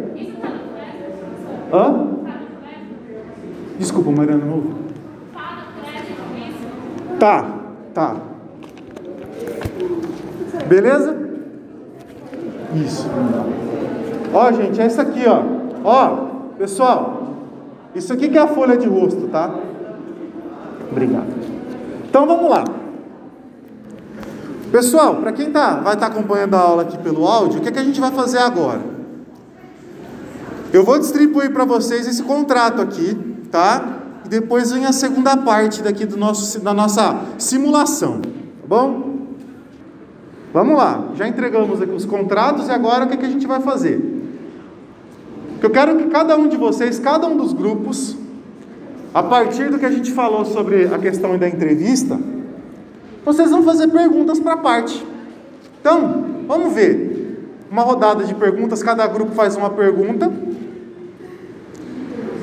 [1.72, 2.08] Hã?
[3.78, 4.74] Desculpa, Mariana, não ouvi.
[7.20, 7.46] Tá,
[7.94, 8.16] tá.
[10.66, 11.27] Beleza?
[12.74, 13.08] Isso.
[14.32, 15.42] Ó, gente, é isso aqui, ó.
[15.84, 16.16] Ó,
[16.58, 17.28] pessoal,
[17.94, 19.54] isso aqui que é a folha de rosto, tá?
[20.90, 21.26] Obrigado.
[22.08, 22.64] Então vamos lá.
[24.70, 27.68] Pessoal, para quem tá, vai estar tá acompanhando a aula aqui pelo áudio, o que,
[27.68, 28.80] é que a gente vai fazer agora?
[30.72, 33.14] Eu vou distribuir para vocês esse contrato aqui,
[33.50, 34.00] tá?
[34.26, 39.07] E depois vem a segunda parte daqui do nosso, da nossa simulação, tá bom?
[40.52, 43.46] Vamos lá, já entregamos aqui os contratos e agora o que, é que a gente
[43.46, 44.00] vai fazer?
[45.60, 48.16] Eu quero que cada um de vocês, cada um dos grupos,
[49.12, 52.18] a partir do que a gente falou sobre a questão da entrevista,
[53.24, 55.04] vocês vão fazer perguntas para a parte.
[55.80, 57.08] Então, vamos ver.
[57.70, 60.32] Uma rodada de perguntas, cada grupo faz uma pergunta.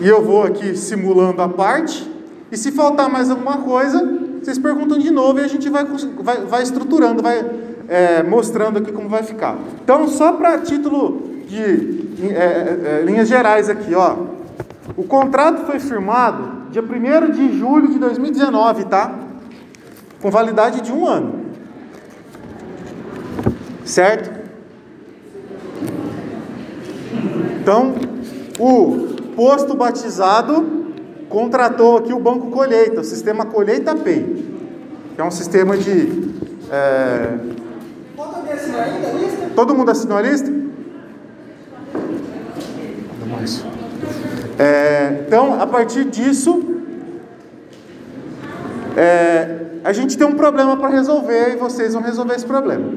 [0.01, 2.07] E eu vou aqui simulando a parte.
[2.51, 4.07] E se faltar mais alguma coisa,
[4.43, 5.85] vocês perguntam de novo e a gente vai,
[6.21, 7.43] vai, vai estruturando, vai
[7.87, 9.57] é, mostrando aqui como vai ficar.
[9.83, 14.15] Então, só para título de é, é, é, linhas gerais aqui, ó.
[14.95, 19.13] O contrato foi firmado dia 1 de julho de 2019, tá?
[20.21, 21.45] Com validade de um ano.
[23.83, 24.45] Certo?
[27.61, 27.95] Então,
[28.59, 30.85] o posto batizado
[31.29, 34.45] contratou aqui o Banco Colheita, o sistema Colheita Pay,
[35.15, 36.33] que é um sistema de.
[36.71, 37.54] É...
[39.55, 40.51] Todo mundo assinou a lista?
[44.57, 46.63] É, então, a partir disso,
[48.95, 52.91] é, a gente tem um problema para resolver e vocês vão resolver esse problema,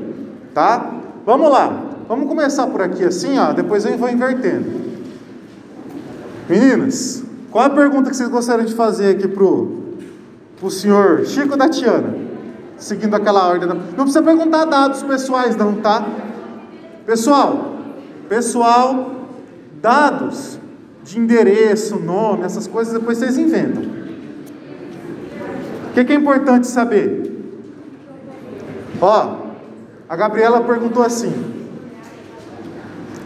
[0.54, 0.94] tá?
[1.26, 4.88] Vamos lá, vamos começar por aqui assim, ó, depois eu vou invertendo.
[6.48, 9.96] Meninas, qual a pergunta que vocês gostariam de fazer aqui pro,
[10.58, 12.27] pro senhor Chico da Tiana?
[12.78, 13.68] Seguindo aquela ordem.
[13.68, 16.06] Não precisa perguntar dados pessoais, não, tá?
[17.04, 17.76] Pessoal,
[18.28, 19.12] pessoal,
[19.80, 20.58] dados
[21.02, 23.82] de endereço, nome, essas coisas depois vocês inventam.
[25.88, 27.28] O que, que é importante saber?
[29.00, 29.36] Ó,
[30.08, 31.32] a Gabriela perguntou assim: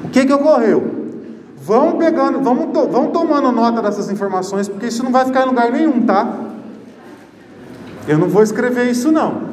[0.05, 1.03] o que, que ocorreu?
[1.57, 5.47] Vão pegando, vamos, to, vão tomando nota dessas informações, porque isso não vai ficar em
[5.47, 6.52] lugar nenhum, tá?
[8.07, 9.53] Eu não vou escrever isso não.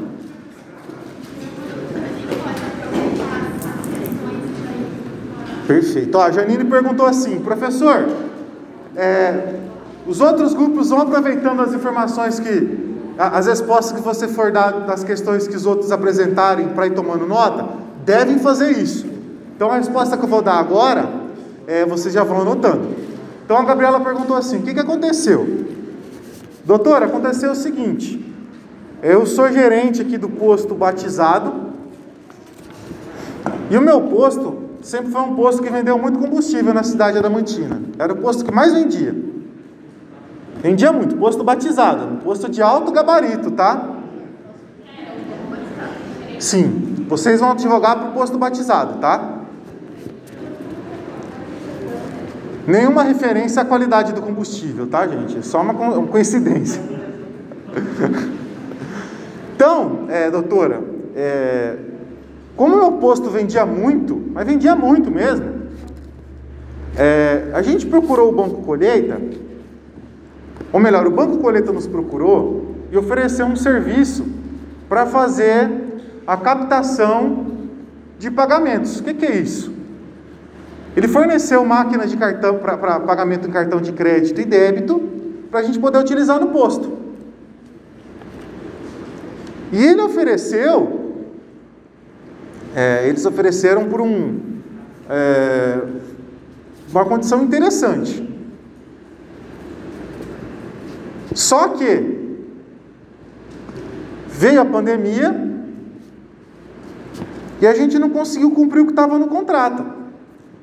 [5.68, 6.18] Perfeito.
[6.18, 8.08] Ó, a Janine perguntou assim, professor,
[8.96, 9.54] é,
[10.08, 15.04] os outros grupos vão aproveitando as informações que, as respostas que você for dar das
[15.04, 17.68] questões que os outros apresentarem para ir tomando nota,
[18.04, 19.06] devem fazer isso.
[19.56, 21.08] Então a resposta que eu vou dar agora,
[21.68, 22.88] é, vocês já vão anotando.
[23.46, 25.68] Então a Gabriela perguntou assim: o que, que aconteceu?
[26.66, 28.29] Doutor, aconteceu o seguinte.
[29.02, 31.70] Eu sou gerente aqui do posto batizado.
[33.70, 37.82] E o meu posto sempre foi um posto que vendeu muito combustível na cidade adamantina.
[37.98, 39.16] Era o posto que mais vendia.
[40.62, 43.96] Vendia muito, posto batizado, um posto de alto gabarito, tá?
[46.38, 49.38] Sim, vocês vão advogar para o posto batizado, tá?
[52.68, 55.38] Nenhuma referência à qualidade do combustível, tá, gente?
[55.38, 55.74] É só uma
[56.08, 56.82] coincidência.
[59.60, 60.82] então, é, doutora,
[61.14, 61.76] é,
[62.56, 65.64] como o meu posto vendia muito, mas vendia muito mesmo,
[66.96, 69.20] é, a gente procurou o Banco Colheita,
[70.72, 74.26] ou melhor, o Banco Colheita nos procurou e ofereceu um serviço
[74.88, 75.70] para fazer
[76.26, 77.48] a captação
[78.18, 79.02] de pagamentos.
[79.02, 79.74] O que, que é isso?
[80.96, 85.02] Ele forneceu máquinas de cartão para pagamento em cartão de crédito e débito
[85.52, 86.99] para a gente poder utilizar no posto.
[89.72, 91.26] E ele ofereceu,
[92.76, 94.40] é, eles ofereceram por um,
[95.10, 95.82] é,
[96.92, 98.28] uma condição interessante.
[101.34, 102.20] Só que
[104.28, 105.50] veio a pandemia
[107.62, 109.86] e a gente não conseguiu cumprir o que estava no contrato.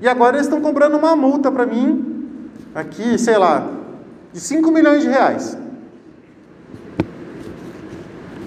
[0.00, 2.38] E agora eles estão cobrando uma multa para mim,
[2.74, 3.70] aqui, sei lá,
[4.32, 5.56] de 5 milhões de reais.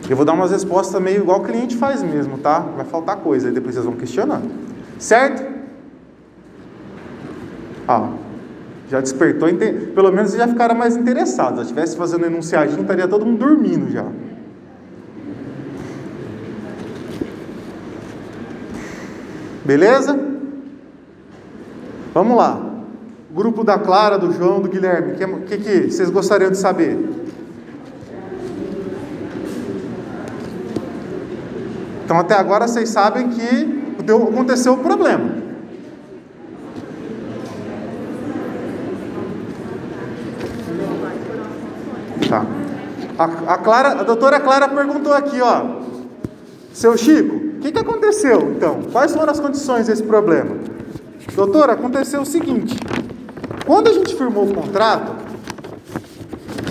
[0.09, 2.59] Eu vou dar umas respostas meio igual o cliente faz mesmo, tá?
[2.59, 4.49] Vai faltar coisa, aí depois vocês vão questionando.
[4.97, 5.47] Certo?
[7.87, 8.09] Ah,
[8.89, 9.47] já despertou,
[9.93, 11.59] pelo menos já ficaram mais interessados.
[11.59, 14.05] Se estivesse fazendo enunciadinho, estaria todo mundo dormindo já.
[19.63, 20.19] Beleza?
[22.15, 22.59] Vamos lá.
[23.31, 25.13] Grupo da Clara, do João, do Guilherme.
[25.13, 26.97] O que, que, que vocês gostariam de saber?
[32.09, 35.29] Então, até agora vocês sabem que aconteceu o problema.
[42.27, 42.47] Tá.
[43.15, 45.81] A, a, Clara, a doutora Clara perguntou aqui, ó.
[46.73, 48.79] Seu Chico, o que, que aconteceu então?
[48.91, 50.57] Quais foram as condições desse problema?
[51.35, 52.75] Doutor, aconteceu o seguinte:
[53.67, 55.11] quando a gente firmou o contrato,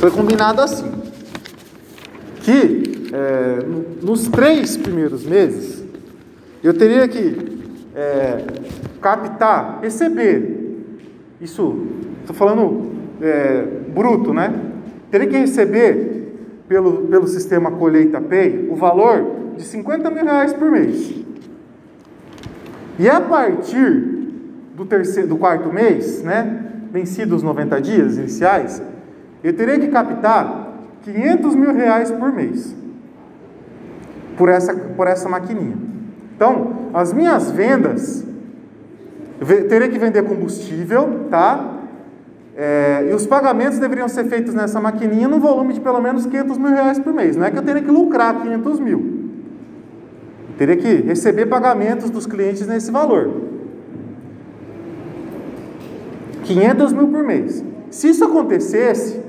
[0.01, 0.91] foi combinado assim:
[2.43, 3.59] que é,
[4.02, 5.84] nos três primeiros meses
[6.62, 7.59] eu teria que
[7.94, 8.44] é,
[9.00, 10.86] captar, receber,
[11.40, 11.86] isso,
[12.20, 14.52] estou falando é, bruto, né?
[15.11, 16.34] Teria que receber
[16.68, 21.14] pelo, pelo sistema Colheita Pay o valor de 50 mil reais por mês.
[22.98, 23.90] E a partir
[24.76, 28.82] do, terceiro, do quarto mês, né, vencidos os 90 dias iniciais,
[29.42, 32.76] eu teria que captar 500 mil reais por mês
[34.39, 35.76] por essa, por essa maquininha.
[36.34, 38.24] Então, as minhas vendas,
[39.41, 41.74] eu teria que vender combustível, tá?
[42.57, 46.59] É, e os pagamentos deveriam ser feitos nessa maquininha no volume de pelo menos 500
[46.59, 47.36] mil reais por mês.
[47.36, 49.18] Não é que eu teria que lucrar 500 mil.
[50.57, 53.30] Teria que receber pagamentos dos clientes nesse valor.
[56.43, 57.64] 500 mil por mês.
[57.91, 59.20] Se isso acontecesse,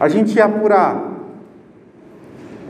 [0.00, 1.07] a gente ia apurar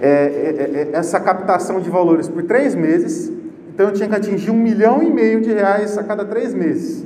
[0.01, 3.33] é, é, é, essa captação de valores por três meses.
[3.73, 7.05] Então eu tinha que atingir um milhão e meio de reais a cada três meses.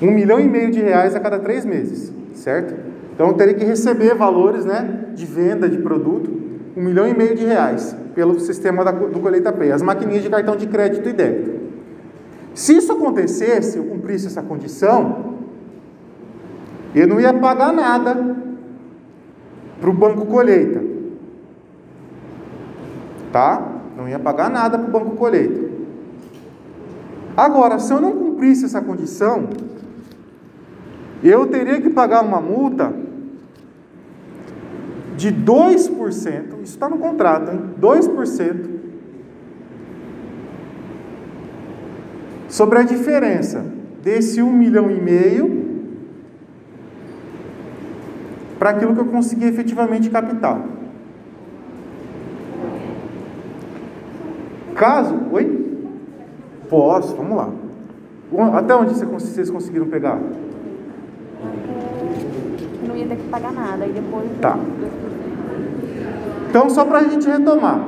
[0.00, 2.74] Um milhão e meio de reais a cada três meses, certo?
[3.14, 6.40] Então eu teria que receber valores né, de venda de produto
[6.76, 10.30] um milhão e meio de reais pelo sistema da, do Colheita Pay, as maquininhas de
[10.30, 11.60] cartão de crédito e débito.
[12.54, 15.36] Se isso acontecesse, eu cumprisse essa condição,
[16.94, 18.36] eu não ia pagar nada
[19.80, 20.82] para o Banco Colheita.
[23.32, 23.66] Tá?
[23.96, 25.70] Não ia pagar nada para o Banco Colheita.
[27.36, 29.48] Agora, se eu não cumprisse essa condição,
[31.22, 32.92] eu teria que pagar uma multa
[35.16, 37.60] de 2%, isso está no contrato, hein?
[37.80, 38.80] 2%
[42.48, 43.64] sobre a diferença
[44.02, 45.59] desse 1 milhão e meio
[48.60, 50.60] para aquilo que eu consegui efetivamente captar.
[54.74, 55.88] Caso, oi?
[56.68, 57.48] Posso, vamos lá.
[58.58, 60.20] Até onde vocês conseguiram pegar?
[62.86, 64.28] Não ia ter que pagar nada, e depois.
[64.42, 64.58] Tá.
[66.50, 67.80] Então, só para a gente retomar.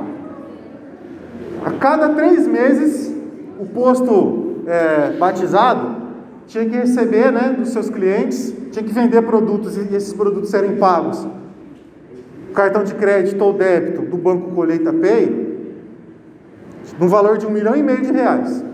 [1.67, 3.15] A cada três meses,
[3.61, 5.97] o posto é, batizado
[6.47, 10.77] tinha que receber né, dos seus clientes tinha que vender produtos e esses produtos serem
[10.77, 11.27] pagos,
[12.55, 15.53] cartão de crédito ou débito do Banco Colheita Pay,
[16.99, 18.65] no valor de um milhão e meio de reais.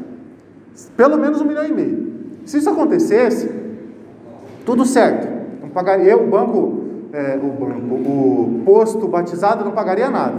[0.97, 2.13] Pelo menos um milhão e meio.
[2.47, 3.51] Se isso acontecesse,
[4.65, 5.29] tudo certo.
[5.61, 10.39] Não pagaria o banco, é, o banco, o posto batizado não pagaria nada.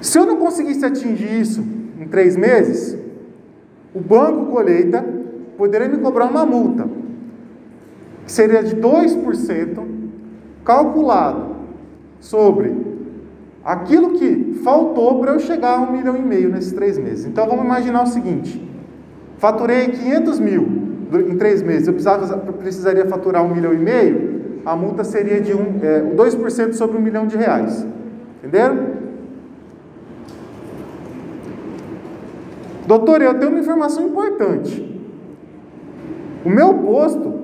[0.00, 1.62] Se eu não conseguisse atingir isso
[2.00, 2.98] em três meses,
[3.94, 5.04] o banco colheita
[5.58, 6.88] poderia me cobrar uma multa,
[8.24, 9.84] que seria de 2%,
[10.64, 11.56] calculado
[12.20, 12.74] sobre
[13.64, 17.26] aquilo que faltou para eu chegar a um milhão e meio nesses três meses.
[17.26, 18.68] Então vamos imaginar o seguinte:
[19.38, 20.80] faturei 500 mil
[21.28, 21.94] em três meses, eu
[22.54, 27.00] precisaria faturar um milhão e meio, a multa seria de um, é, 2% sobre um
[27.00, 27.84] milhão de reais.
[28.38, 29.00] Entenderam?
[32.86, 35.00] Doutor, eu tenho uma informação importante.
[36.44, 37.39] O meu posto,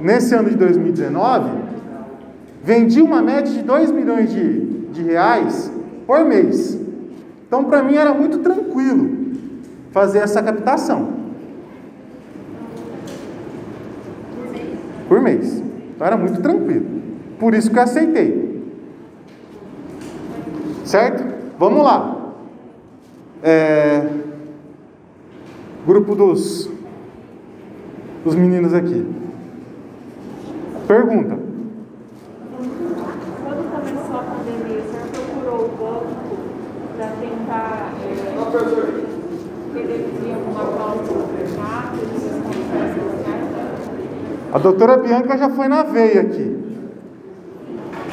[0.00, 1.50] nesse ano de 2019,
[2.62, 4.60] vendi uma média de 2 milhões de,
[4.92, 5.72] de reais
[6.06, 6.78] por mês.
[7.46, 9.10] Então, para mim, era muito tranquilo
[9.90, 11.18] fazer essa captação.
[15.08, 15.62] Por mês.
[15.94, 16.86] Então, era muito tranquilo.
[17.38, 18.62] Por isso que eu aceitei.
[20.84, 21.24] Certo?
[21.58, 22.34] Vamos lá.
[23.42, 24.06] É,
[25.86, 26.68] grupo dos,
[28.24, 29.06] dos meninos aqui.
[30.88, 31.38] Pergunta.
[33.44, 36.38] Quando começou a pandemia, o senhor procurou o banco
[36.96, 38.08] para tentar é,
[39.74, 41.26] reduzir alguma cláusula
[41.58, 42.08] rápida,
[44.50, 46.56] A doutora Bianca já foi na veia aqui.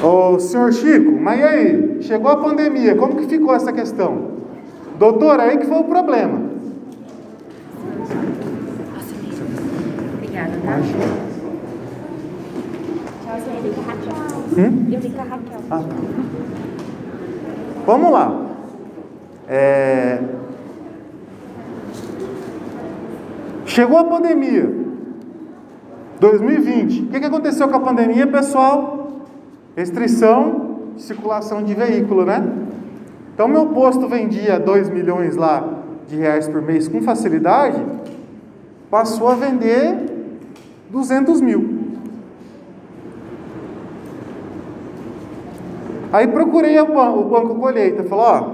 [0.04, 1.98] Ô senhor Chico, mas e aí?
[2.02, 4.32] Chegou a pandemia, como que ficou essa questão?
[5.00, 6.42] Doutor, aí que foi o problema.
[10.18, 11.35] Obrigada, tá?
[14.58, 14.88] Hum?
[15.18, 15.60] Raquel.
[15.70, 15.86] Ah, tá.
[17.86, 18.46] Vamos lá.
[19.48, 20.20] É...
[23.66, 24.74] Chegou a pandemia.
[26.20, 27.02] 2020.
[27.02, 29.26] O que, que aconteceu com a pandemia, pessoal?
[29.76, 32.42] Restrição de circulação de veículo, né?
[33.34, 37.84] Então, meu posto vendia 2 milhões lá de reais por mês com facilidade,
[38.90, 39.98] passou a vender
[40.90, 41.75] 200 mil.
[46.16, 48.52] Aí procurei o banco, colheita, falou, ó,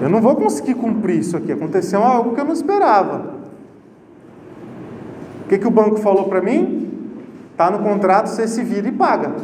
[0.00, 3.34] eu não vou conseguir cumprir isso aqui, aconteceu algo que eu não esperava.
[5.44, 6.88] O que, que o banco falou para mim?
[7.56, 9.34] Tá no contrato, você se vira e paga.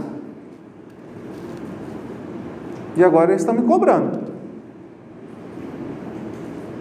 [2.97, 4.21] E agora eles estão me cobrando.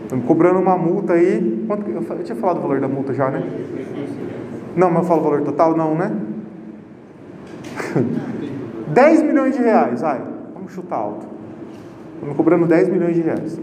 [0.04, 1.66] Estão me cobrando uma multa aí.
[1.66, 3.42] Quanto, eu, eu tinha falado o valor da multa já, né?
[4.76, 5.76] Não, mas eu falo o valor total?
[5.76, 6.16] Não, né?
[8.88, 10.22] 10 milhões de reais, vai.
[10.54, 11.26] Vamos chutar alto.
[12.22, 13.60] Me cobrando 10 milhões de reais.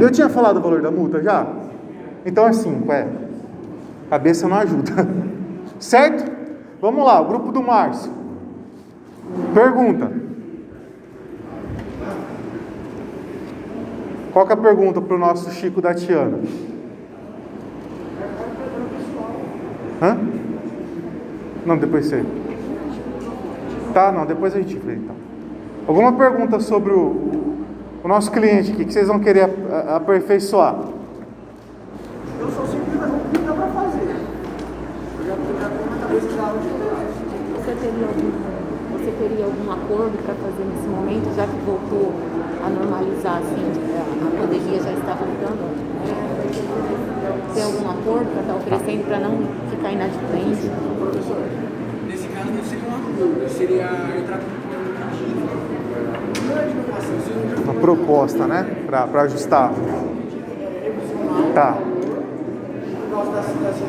[0.00, 1.46] Eu tinha falado o valor da multa já?
[2.26, 3.08] Então é 5, é.
[4.10, 4.92] Cabeça não ajuda.
[5.78, 6.30] Certo?
[6.80, 8.12] Vamos lá, o grupo do Márcio.
[9.54, 10.10] Pergunta.
[14.32, 16.38] Qual é a pergunta para o nosso Chico da Tiana?
[21.66, 22.24] Não, depois você.
[23.94, 25.14] Tá, não, depois a gente vê então.
[25.86, 27.16] Alguma pergunta sobre o,
[28.02, 29.48] o nosso cliente aqui que vocês vão querer
[29.94, 30.76] aperfeiçoar?
[32.40, 34.16] Eu sou simples, mas o que dá para fazer?
[35.20, 35.68] Eu já tenho na
[36.00, 36.68] cabeça onde
[37.56, 38.30] Você teria algum,
[38.92, 42.12] você teria algum acordo para fazer nesse momento, já que voltou
[42.64, 43.62] a normalizar, assim,
[44.20, 45.64] a pandemia já está voltando?
[45.64, 46.34] né?
[47.54, 49.38] Tem algum acordo para estar oferecendo para não
[49.84, 50.70] ficar inadimplente?
[50.98, 51.36] Professor,
[52.08, 53.84] nesse caso não seria um acordo, seria
[54.18, 54.46] entrar com
[57.58, 58.66] uma Uma proposta, né?
[58.86, 59.72] Para ajustar.
[61.54, 61.72] Tá.
[61.72, 63.88] por causa da situação,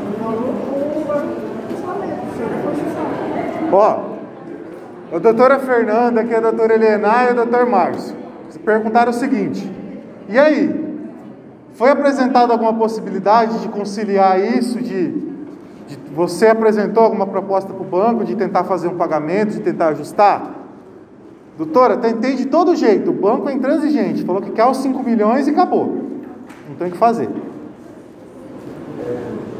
[0.00, 1.08] e valor ou
[3.70, 4.16] Ó,
[5.14, 8.16] a doutora Fernanda, que é a doutora Helena e o doutor Márcio,
[8.64, 9.70] perguntaram o seguinte:
[10.28, 10.87] e aí?
[11.78, 14.80] Foi apresentada alguma possibilidade de conciliar isso?
[14.82, 15.12] De,
[15.86, 19.90] de você apresentou alguma proposta para o banco de tentar fazer um pagamento, de tentar
[19.90, 20.56] ajustar?
[21.56, 23.10] Doutora, tentei de todo jeito.
[23.10, 26.02] O banco é intransigente, falou que quer os 5 milhões e acabou.
[26.68, 27.28] Não tem o que fazer.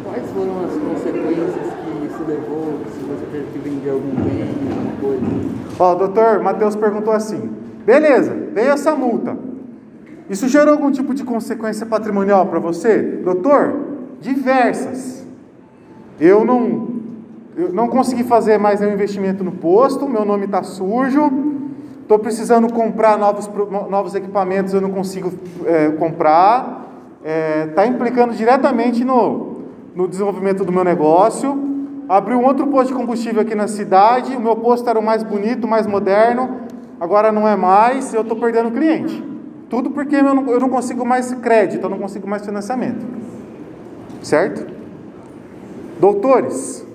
[0.02, 4.92] Quais foram as consequências que isso devolvo, se você teve que vender algum bem, alguma
[5.00, 5.24] coisa.
[5.78, 7.48] Ó, o doutor Matheus perguntou assim:
[7.86, 9.47] beleza, veio essa multa.
[10.28, 12.98] Isso gerou algum tipo de consequência patrimonial para você?
[13.00, 13.74] Doutor,
[14.20, 15.24] diversas.
[16.20, 16.88] Eu não,
[17.56, 21.30] eu não consegui fazer mais nenhum investimento no posto, meu nome está sujo,
[22.02, 23.48] estou precisando comprar novos,
[23.88, 25.32] novos equipamentos, eu não consigo
[25.64, 26.86] é, comprar.
[27.68, 29.62] Está é, implicando diretamente no,
[29.94, 31.66] no desenvolvimento do meu negócio.
[32.08, 35.22] Abri um outro posto de combustível aqui na cidade, o meu posto era o mais
[35.22, 36.62] bonito, mais moderno,
[36.98, 39.37] agora não é mais, eu estou perdendo cliente.
[39.68, 43.04] Tudo porque eu não, eu não consigo mais crédito, eu não consigo mais financiamento.
[44.22, 44.66] Certo?
[46.00, 46.86] Doutores.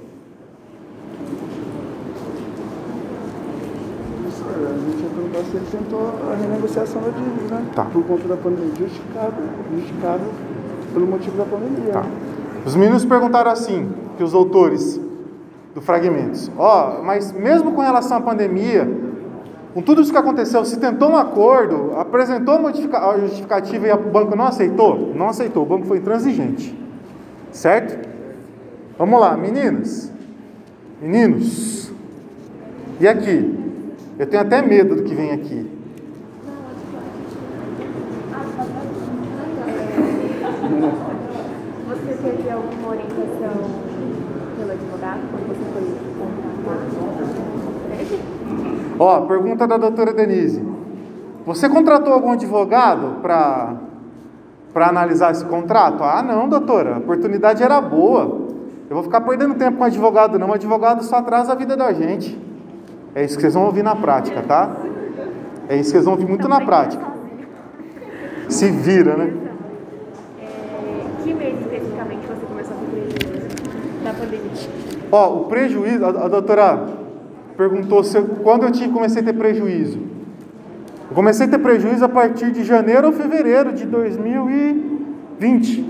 [4.26, 7.66] A gente ia perguntar se ele tentou a renegociação da dívida, né?
[7.76, 7.86] Tá.
[7.86, 8.74] Por conta da pandemia.
[8.78, 9.44] Justificável.
[9.76, 10.28] Justificável
[10.94, 11.94] pelo motivo da pandemia.
[11.94, 12.02] Tá.
[12.02, 12.12] né?
[12.66, 15.00] Os meninos perguntaram assim, que os doutores
[15.76, 16.50] do Fragmentos.
[16.58, 18.90] Ó, mas mesmo com relação à pandemia,
[19.74, 24.36] com tudo isso que aconteceu, se tentou um acordo, apresentou a justificativa e o banco
[24.36, 25.14] não aceitou?
[25.16, 26.78] Não aceitou, o banco foi intransigente.
[27.52, 28.08] Certo?
[29.00, 30.12] Vamos lá, meninas.
[31.02, 31.92] Meninos.
[33.00, 33.60] E aqui?
[34.20, 35.68] Eu tenho até medo do que vem aqui.
[41.90, 43.54] Você teve alguma orientação
[44.58, 46.03] pelo advogado quando você foi?
[49.00, 50.64] Ó, pergunta da doutora Denise.
[51.46, 53.76] Você contratou algum advogado para
[54.74, 56.04] para analisar esse contrato?
[56.04, 58.42] Ah, não, doutora, a oportunidade era boa.
[58.90, 60.50] Eu vou ficar perdendo tempo com advogado, não.
[60.50, 62.40] O advogado só atrasa a vida da gente.
[63.14, 64.72] É isso que vocês vão ouvir na prática, tá?
[65.70, 67.06] É isso que vocês vão ouvir muito na prática.
[68.50, 69.34] Se vira, né?
[70.42, 74.52] É, que mês especificamente você começou a ter prejuízo da pandemia?
[75.12, 77.03] Ó, o prejuízo, a, a doutora
[77.58, 80.00] perguntou se quando eu tive, comecei a ter prejuízo.
[81.10, 85.86] Eu comecei a ter prejuízo a partir de janeiro ou fevereiro de 2020.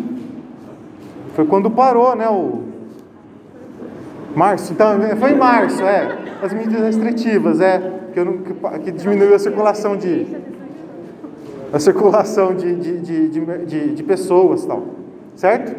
[1.35, 2.27] Foi quando parou, né?
[2.29, 2.61] O
[4.35, 6.17] março, então foi em março, é.
[6.41, 7.79] As medidas restritivas, é
[8.13, 8.53] que, eu não, que,
[8.83, 10.27] que diminuiu a circulação de
[11.71, 13.29] a circulação de, de, de,
[13.65, 14.83] de- de pessoas, tal.
[15.35, 15.75] Certo?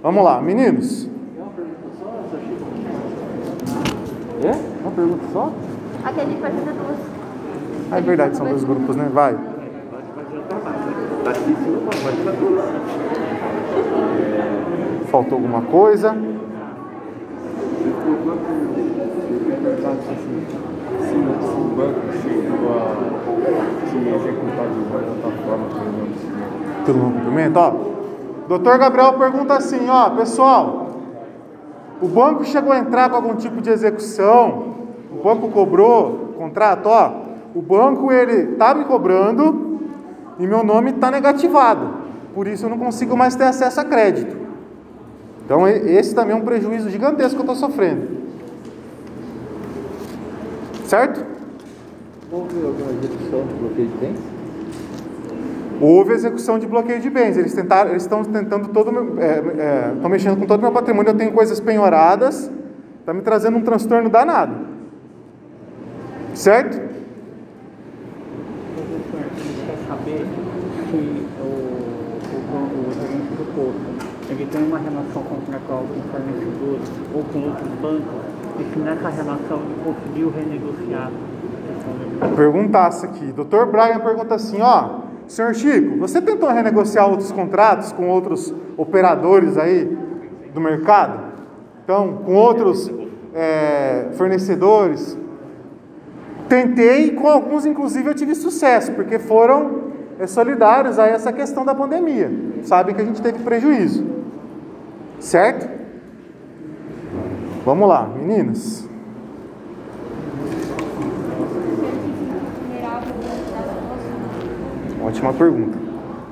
[0.00, 1.08] Vamos lá, meninos.
[4.44, 4.50] É?
[4.82, 5.52] Uma pergunta só?
[6.04, 6.96] Aqui a gente vai fazer duas.
[7.92, 9.08] Ah, é verdade, são dois grupos, né?
[9.12, 9.38] Vai.
[15.10, 16.16] Faltou alguma coisa?
[21.00, 22.96] Se o banco chegou a
[23.88, 25.66] te executar de uma outra forma,
[26.84, 27.30] pelo
[27.60, 27.74] ó.
[28.48, 30.91] Doutor Gabriel pergunta assim, ó, pessoal.
[32.02, 34.74] O banco chegou a entrar com algum tipo de execução?
[35.12, 37.22] O banco cobrou contrato, ó.
[37.54, 39.78] O banco ele tá me cobrando
[40.36, 42.02] e meu nome está negativado.
[42.34, 44.36] Por isso eu não consigo mais ter acesso a crédito.
[45.44, 48.08] Então esse também é um prejuízo gigantesco que eu estou sofrendo.
[50.86, 51.24] Certo?
[52.32, 54.31] Houve alguma execução de bloqueio de bens?
[55.82, 57.36] Houve execução de bloqueio de bens.
[57.36, 60.70] Eles tentaram, eles estão tentando todo, meu- é, é, estão mexendo com todo o meu
[60.70, 61.10] patrimônio.
[61.10, 62.48] Eu tenho coisas penhoradas.
[63.00, 64.54] Está me trazendo um transtorno danado.
[66.34, 66.76] Certo?
[68.76, 70.24] Professor, a gente quer saber
[70.88, 71.48] se o,
[72.54, 78.22] o, gerente do posto ele tem uma relação contratual com fornecedores ou com outros bancos
[78.60, 81.10] e se nessa relação ele conseguiu renegociar.
[82.36, 83.32] Perguntasse aqui.
[83.32, 83.66] Dr.
[83.66, 89.96] Brian pergunta assim, ó, senhor Chico, você tentou renegociar outros contratos com outros operadores aí
[90.54, 91.32] do mercado?
[91.84, 92.90] Então, com outros
[93.34, 95.18] é, fornecedores?
[96.48, 101.74] Tentei, com alguns inclusive eu tive sucesso, porque foram é, solidários a essa questão da
[101.74, 102.30] pandemia.
[102.62, 104.04] Sabem que a gente teve prejuízo.
[105.18, 105.68] Certo?
[107.64, 108.88] Vamos lá, meninas.
[115.04, 115.76] Ótima pergunta.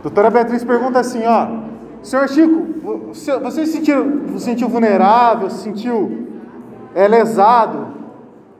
[0.02, 1.48] Doutora Beatriz pergunta assim, ó.
[2.02, 2.66] Senhor Chico,
[3.08, 6.28] você, se sentiu, se sentiu vulnerável, se sentiu
[6.94, 7.88] é, lesado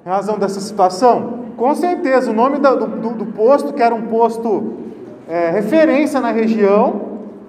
[0.04, 1.40] em razão dessa situação?
[1.56, 4.74] Com certeza, o nome do, do- do posto, que era um posto
[5.28, 7.02] é, referência na região,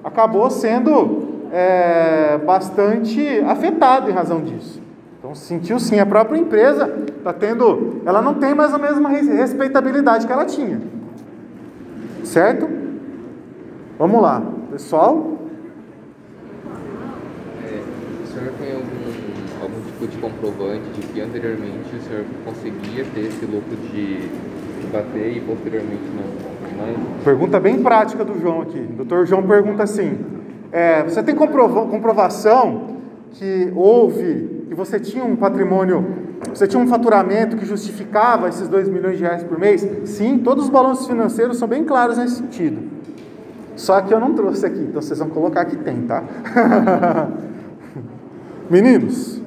[0.04, 4.82] acabou sendo é, bastante afetado em razão disso.
[5.20, 9.28] Então sentiu sim, a própria empresa está tendo, ela não tem mais a mesma res-
[9.28, 10.80] respeitabilidade que ela tinha.
[12.32, 12.66] Certo?
[14.00, 15.38] Vamos lá, pessoal.
[17.62, 17.82] É,
[18.24, 23.26] o senhor tem algum, algum tipo de comprovante de que anteriormente o senhor conseguia ter
[23.26, 26.24] esse lucro de, de bater e posteriormente não?
[26.78, 28.80] Mas, Pergunta bem prática do João aqui.
[28.80, 30.18] O doutor João pergunta assim:
[30.72, 32.96] é, você tem comprova- comprovação
[33.32, 36.06] que houve, que você tinha um patrimônio,
[36.48, 39.86] você tinha um faturamento que justificava esses 2 milhões de reais por mês?
[40.06, 42.82] Sim, todos os balanços financeiros são bem claros nesse sentido.
[43.76, 46.24] Só que eu não trouxe aqui, então vocês vão colocar que tem, tá?
[48.72, 49.42] Meninos,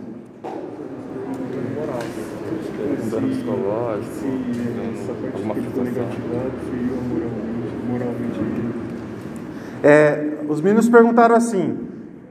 [9.82, 11.83] É, os meninos perguntaram assim: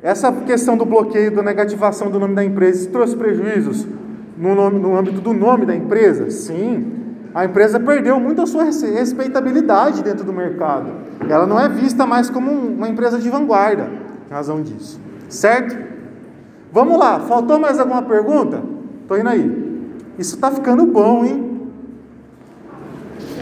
[0.03, 3.87] essa questão do bloqueio, da negativação do nome da empresa, trouxe prejuízos
[4.37, 6.29] no, nome- no âmbito do nome da empresa?
[6.29, 6.91] Sim.
[7.33, 10.91] A empresa perdeu muito a sua res- respeitabilidade dentro do mercado.
[11.27, 13.87] Ela não é vista mais como um- uma empresa de vanguarda,
[14.29, 14.99] em razão disso.
[15.29, 15.75] Certo?
[16.71, 18.61] Vamos lá, faltou mais alguma pergunta?
[19.07, 19.63] Tô indo aí.
[20.19, 21.49] Isso tá ficando bom, hein?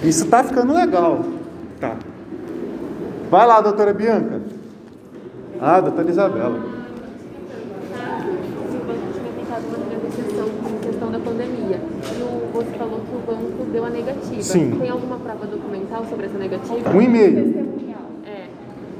[0.03, 1.25] Isso tá ficando legal.
[1.79, 1.95] Tá.
[3.29, 4.41] Vai lá, doutora Bianca.
[5.63, 6.59] Ah, doutora Isabela.
[11.11, 14.41] Da pandemia e o, você falou que o banco deu a negativa.
[14.41, 14.77] Sim.
[14.79, 16.89] Tem alguma prova documental sobre essa negativa?
[16.89, 17.67] Um e-mail.
[18.25, 18.45] É.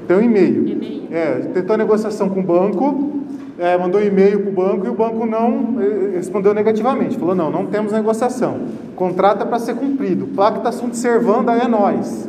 [0.06, 0.68] Tem um e-mail.
[0.68, 1.08] E-mail.
[1.10, 3.12] É, tentou negociação com o banco,
[3.58, 7.16] é, mandou um e-mail para o banco e o banco não eh, respondeu negativamente.
[7.16, 8.60] Falou: não, não temos negociação.
[8.94, 10.26] Contrato é para ser cumprido.
[10.28, 12.28] Pacta sunt servanda é nós.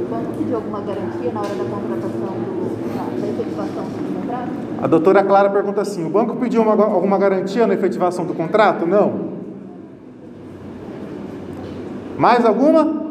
[0.00, 2.34] O banco pediu alguma garantia na hora da contratação
[3.20, 4.50] da efetivação do contrato?
[4.82, 8.86] A doutora Clara pergunta assim: o banco pediu uma- alguma garantia na efetivação do contrato?
[8.86, 9.36] Não.
[12.18, 13.04] Mais alguma?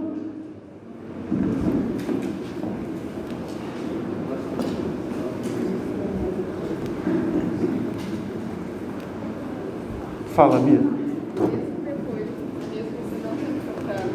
[10.36, 10.80] Fala, Bia.
[10.80, 12.28] depois,
[12.70, 14.10] mesmo se não tendo contrato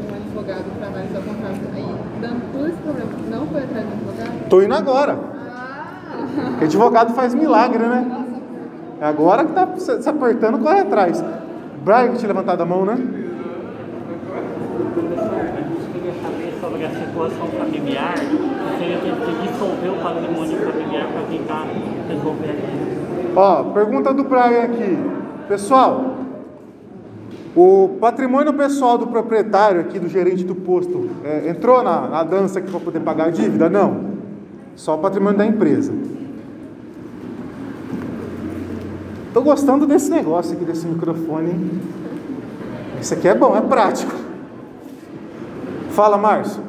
[0.00, 1.84] um advogado para analisar o contrato, aí
[2.20, 4.35] dando todo esse problema, não foi atrás do advogado?
[4.48, 5.18] Tô indo agora.
[5.50, 5.96] Ah!
[6.50, 8.24] Porque advogado faz milagre, né?
[9.00, 11.22] É agora que tá se apertando, corre atrás.
[11.84, 12.96] Brian que tinha levantado a mão, né?
[14.94, 18.14] Professor, a gente queria saber sobre a situação familiar.
[18.16, 21.66] Você ia ter que dissolver o patrimônio familiar para tentar
[22.08, 23.36] resolver aquilo.
[23.36, 24.98] Ó, pergunta do Brian aqui.
[25.46, 26.16] Pessoal,
[27.54, 32.58] o patrimônio pessoal do proprietário aqui, do gerente do posto, é, entrou na, na dança
[32.58, 33.68] aqui para poder pagar a dívida?
[33.68, 34.15] Não.
[34.76, 35.92] Só o patrimônio da empresa.
[39.32, 41.50] Tô gostando desse negócio aqui, desse microfone.
[41.50, 41.70] hein?
[43.00, 44.12] Isso aqui é bom, é prático.
[45.90, 46.62] Fala, Márcio.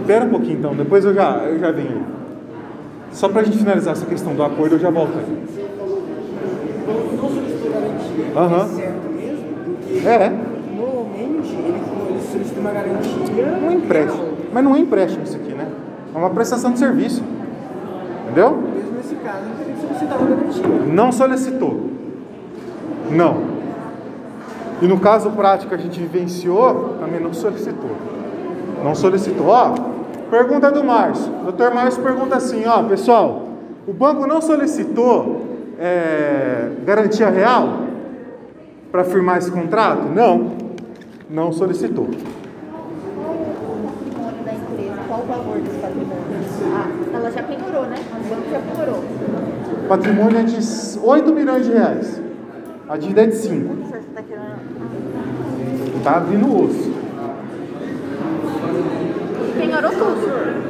[0.00, 2.04] Espera um pouquinho então, depois eu já, eu já venho.
[3.12, 5.42] Só para a gente finalizar essa questão do acordo, eu já volto aí.
[8.34, 8.64] Aham.
[8.64, 9.44] É certo mesmo?
[9.76, 10.00] Porque
[10.74, 13.58] normalmente ele, ele solicita uma garantia.
[13.62, 14.31] um empréstimo.
[14.52, 15.66] Mas não é empréstimo isso aqui, né?
[16.14, 17.22] É uma prestação de serviço.
[18.24, 18.56] Entendeu?
[18.56, 20.92] Mesmo nesse caso, ele teria que solicitar uma garantia.
[20.92, 21.90] Não solicitou.
[23.10, 23.52] Não.
[24.80, 27.90] E no caso prático que a gente vivenciou, também não solicitou.
[28.82, 29.46] Não solicitou.
[29.46, 29.74] Ó,
[30.30, 31.32] pergunta do Márcio.
[31.44, 33.48] Doutor Márcio pergunta assim, ó, pessoal,
[33.86, 35.46] o banco não solicitou
[35.78, 37.80] é, garantia real
[38.90, 40.02] para firmar esse contrato?
[40.08, 40.52] Não.
[41.30, 42.08] Não solicitou.
[43.16, 44.96] Qual o patrimônio da empresa?
[45.08, 46.24] Qual o valor desse patrimônio?
[46.74, 47.96] Ah, ela já penhorou, né?
[47.96, 49.04] O banco já penhorou.
[49.84, 50.58] O patrimônio é de
[51.00, 52.20] 8 milhões de reais.
[52.88, 53.66] A dívida é de 5.
[53.66, 56.02] Quanto você está querendo?
[56.02, 56.92] Tá abrindo o osso.
[59.56, 60.62] Penhorou tudo.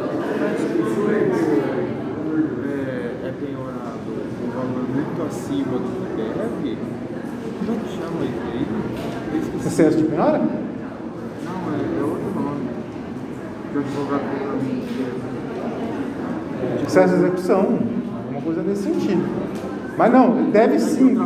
[2.69, 4.13] é, é penhorado
[4.45, 6.79] um valor muito acima do que deve,
[7.65, 8.67] como que chama isso aí?
[9.67, 10.39] Excesso de penhora?
[10.39, 10.49] Não,
[11.73, 12.63] é, é outro nome.
[13.73, 14.83] Que o advogado pra mim.
[16.79, 17.79] que Excesso de execução.
[18.25, 19.23] Alguma coisa nesse sentido.
[19.97, 21.17] Mas não, deve sim.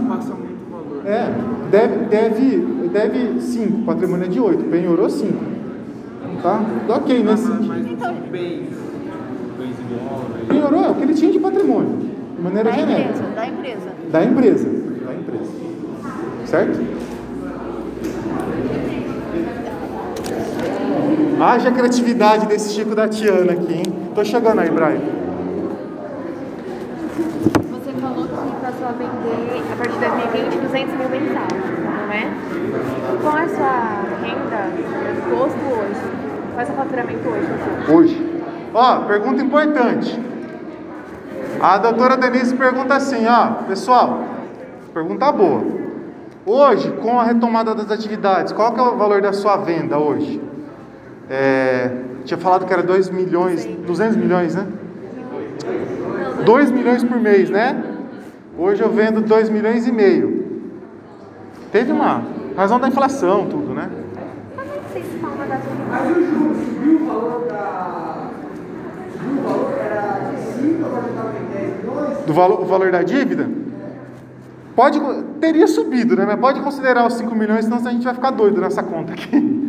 [1.04, 1.32] É,
[1.70, 2.56] deve, deve,
[2.92, 3.82] deve 5.
[3.82, 4.64] Patrimônio é de 8.
[4.64, 5.32] Penhorou 5.
[6.42, 6.60] Tá?
[6.88, 7.68] Ok nesse Mas, sentido.
[7.68, 8.66] mas imóveis.
[10.48, 11.98] Penhorou é o que ele tinha de patrimônio.
[12.36, 13.08] De maneira Da genérica.
[13.10, 13.90] empresa, da empresa.
[14.12, 14.68] Da empresa.
[14.68, 15.50] Da empresa.
[16.44, 16.78] Certo?
[21.38, 23.84] Haja criatividade desse Chico da Tiana aqui, hein?
[24.14, 25.00] Tô chegando aí, Brian.
[27.72, 31.52] Você falou que passou a vender a partir de 2020 200 mil mensais,
[31.84, 32.30] não é?
[33.20, 36.00] Qual é a sua renda do posto hoje?
[36.54, 37.92] Qual é o seu faturamento hoje?
[37.92, 38.40] Hoje.
[38.72, 40.18] Ó, pergunta importante.
[41.60, 44.20] A doutora Denise pergunta assim, ó, pessoal,
[44.94, 45.62] pergunta boa.
[46.46, 50.45] Hoje, com a retomada das atividades, qual que é o valor da sua venda hoje?
[51.28, 51.90] É,
[52.24, 54.66] tinha falado que era 2 milhões, 200 milhões, né?
[56.44, 57.82] 2 milhões por mês, né?
[58.56, 60.46] Hoje eu vendo 2 milhões e meio.
[61.72, 62.22] Teve uma
[62.56, 63.90] razão da inflação, tudo, né?
[64.54, 65.60] Como é que vocês falam das
[65.90, 68.30] Mas o juros subiu o valor da.
[69.12, 72.18] Subiu o valor, era de 5, agora estava em 10 milhões.
[72.24, 73.48] Do valor, o valor da dívida?
[74.76, 75.00] Pode,
[75.40, 76.24] teria subido, né?
[76.24, 79.65] Mas pode considerar os 5 milhões, senão a gente vai ficar doido nessa conta aqui.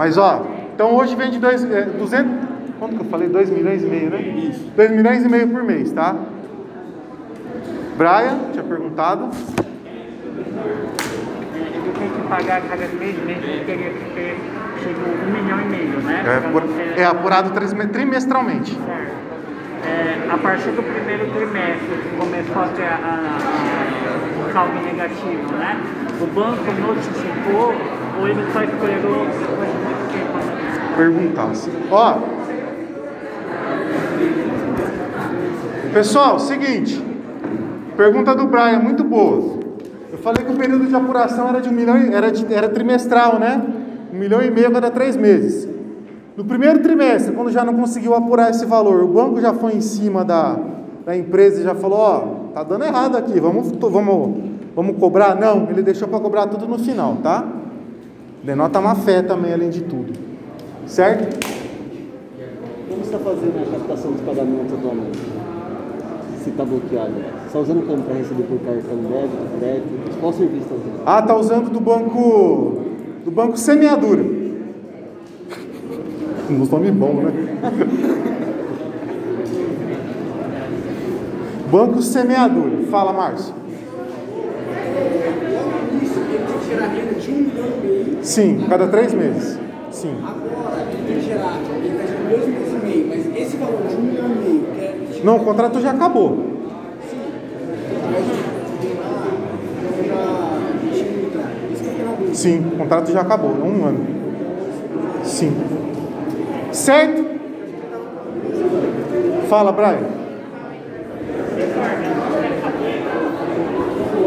[0.00, 2.32] Mas ó, então hoje vende dois, é, 200,
[2.78, 3.28] quanto que eu falei?
[3.28, 4.18] 2 milhões e meio, né?
[4.22, 4.72] Isso.
[4.74, 6.16] 2 milhões e meio por mês, tá?
[7.98, 9.28] Brian, tinha perguntado.
[11.54, 14.38] Ele tem que pagar cada três meses, teria que ter
[14.82, 16.24] chegou um milhão e meio, né?
[16.26, 17.50] É, você- é apurado
[17.92, 18.72] trimestralmente.
[18.74, 19.20] Certo.
[19.84, 25.52] É, a partir do primeiro trimestre que começou a ter a, a- o saldo negativo,
[25.58, 25.78] né?
[26.22, 27.74] O banco notificou
[28.20, 30.79] ou ele só esperou depois de muito tempo?
[30.96, 31.70] Perguntasse.
[31.90, 32.14] Ó.
[35.92, 37.02] Pessoal, seguinte.
[37.96, 39.58] Pergunta do Brian, muito boa.
[40.12, 43.38] Eu falei que o período de apuração era de um milhão, era, de- era trimestral,
[43.38, 43.62] né?
[44.12, 45.68] Um milhão e meio a cada três meses.
[46.36, 49.80] No primeiro trimestre, quando já não conseguiu apurar esse valor, o banco já foi em
[49.80, 50.56] cima da,
[51.04, 52.18] da empresa e já falou, ó,
[52.54, 54.36] tá dando errado aqui, vamos, vamos,
[54.74, 55.34] vamos cobrar?
[55.34, 57.44] Não, ele deixou para cobrar tudo no final, tá?
[58.42, 60.12] Denota má fé também, além de tudo.
[60.90, 61.38] Certo?
[62.88, 65.20] Como você está fazendo a captação dos pagamentos atualmente?
[66.42, 67.12] Se está bloqueado?
[67.12, 70.18] Você está usando como para receber por cartão débito, crédito?
[70.20, 71.02] Qual serviço está usando?
[71.06, 72.78] Ah, tá usando do banco
[73.24, 74.24] do banco semeadura.
[76.50, 77.30] Um nome bom, né?
[81.70, 82.82] banco semeadura.
[82.90, 83.54] Fala, Márcio.
[86.02, 88.18] Isso, ele tem que gerar renda de 1 milhão e meio.
[88.22, 89.60] Sim, cada três meses.
[89.90, 90.16] Sim.
[90.22, 90.79] Agora,
[91.18, 94.34] gerar, ele vai gerar 2 milhões e meio, mas esse valor de 1 milhão e
[94.34, 96.38] meio, que é Não, o contrato já acabou.
[98.12, 98.50] Mas já.
[101.72, 101.82] Isso
[102.28, 102.36] que.
[102.36, 104.06] Sim, o contrato já acabou, é um ano.
[105.24, 105.56] Sim.
[106.72, 107.24] Certo?
[109.48, 110.20] Fala, Brian.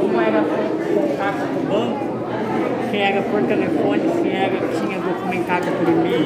[0.01, 2.13] Como era contato com o banco,
[2.91, 6.25] se era por telefone, se era, tinha documentado por e-mail.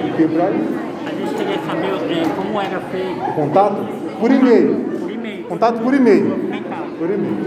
[1.05, 3.87] A gente queria saber é, como era feito Contato?
[4.19, 4.75] Por e-mail.
[4.99, 5.43] por e-mail.
[5.45, 6.29] Contato por e-mail.
[6.29, 6.85] Documentado.
[6.97, 7.37] Por e-mail.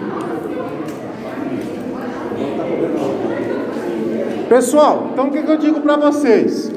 [4.48, 6.72] Pessoal, então o que que eu digo para vocês?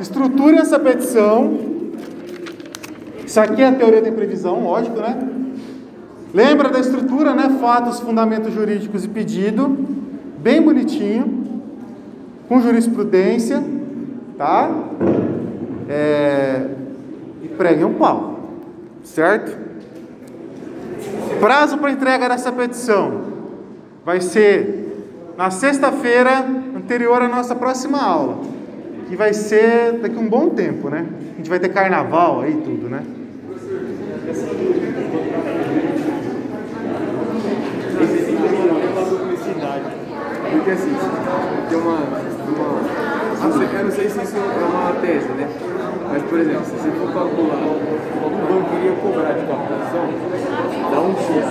[0.00, 1.56] Estruture essa petição.
[3.24, 5.16] Isso aqui é a teoria de previsão, lógico, né?
[6.34, 7.58] Lembra da estrutura, né?
[7.60, 9.68] Fatos, fundamentos jurídicos e pedido.
[10.38, 11.42] Bem bonitinho.
[12.48, 13.62] Com jurisprudência,
[14.42, 14.68] tá?
[15.88, 16.66] É...
[17.44, 18.40] E preguem um pau.
[19.04, 19.56] Certo?
[21.38, 23.20] Prazo para entrega dessa petição
[24.04, 26.44] vai ser na sexta-feira
[26.76, 28.38] anterior à nossa próxima aula,
[29.08, 31.06] que vai ser daqui a um bom tempo, né?
[31.34, 33.02] A gente vai ter carnaval aí tudo, né?
[40.50, 40.94] Porque assim,
[41.68, 41.96] tem uma.
[41.96, 42.81] uma
[43.44, 45.48] eu não sei se isso é uma tese, né?
[46.10, 50.08] Mas, por exemplo, se você for calcular o banco iria cobrar de captação,
[50.90, 51.44] dá um X.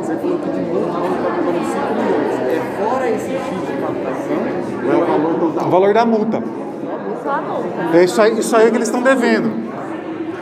[0.00, 2.34] Você falou que de multa o banco está cobrando 5 milhões.
[2.48, 4.38] É fora esse X de captação
[4.84, 5.70] ou é o valor O total?
[5.70, 6.42] valor da multa.
[7.22, 7.96] Só a multa.
[7.96, 9.68] É isso aí, isso aí que eles estão devendo.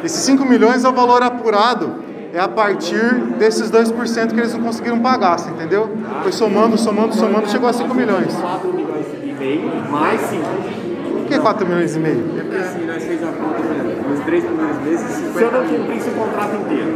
[0.04, 1.94] Esses 5 milhões é o valor apurado,
[2.32, 3.02] é a partir
[3.38, 5.90] desses 2% que eles não conseguiram pagar, você entendeu?
[6.22, 8.32] Foi somando, somando, somando, chegou a 5 milhões.
[8.34, 10.85] 4 milhões e meio mais 5.
[11.26, 12.24] Por que 4 milhões e meio?
[12.38, 15.66] É porque assim, nós fez a conta, por nos três primeiros meses, se eu não
[15.66, 16.94] cumprisse o contrato inteiro,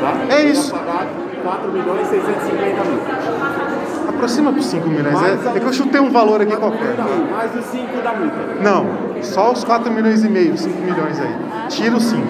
[0.00, 0.34] tá?
[0.34, 0.74] É isso.
[0.74, 1.06] Eu pagar
[1.42, 4.08] 4 milhões e 650 mil.
[4.08, 5.22] Aproxima para 5 milhões.
[5.22, 6.96] É, é que eu chutei um valor aqui qualquer.
[7.30, 8.36] Mais os 5 da multa.
[8.62, 8.86] Não,
[9.22, 11.34] só os 4 milhões e meio, 5 milhões aí.
[11.68, 12.22] Tira os 5.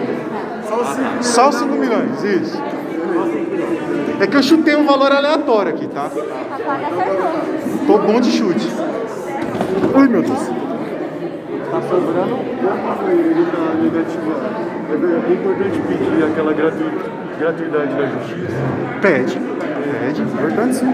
[0.68, 2.60] Só os 5 Só os 5 milhões, isso.
[4.18, 6.06] É que eu chutei um valor aleatório aqui, tá?
[6.06, 7.86] A placa acertou.
[7.86, 8.68] Tô bom de chute.
[9.94, 10.59] Ui, meu Deus.
[11.70, 13.46] Tá sobrando pouco ele
[13.80, 14.70] negativado.
[14.90, 16.84] É importante pedir aquela gratu...
[17.38, 18.56] gratuidade da justiça.
[19.00, 19.38] Pede.
[19.38, 20.86] Pede, importante sim.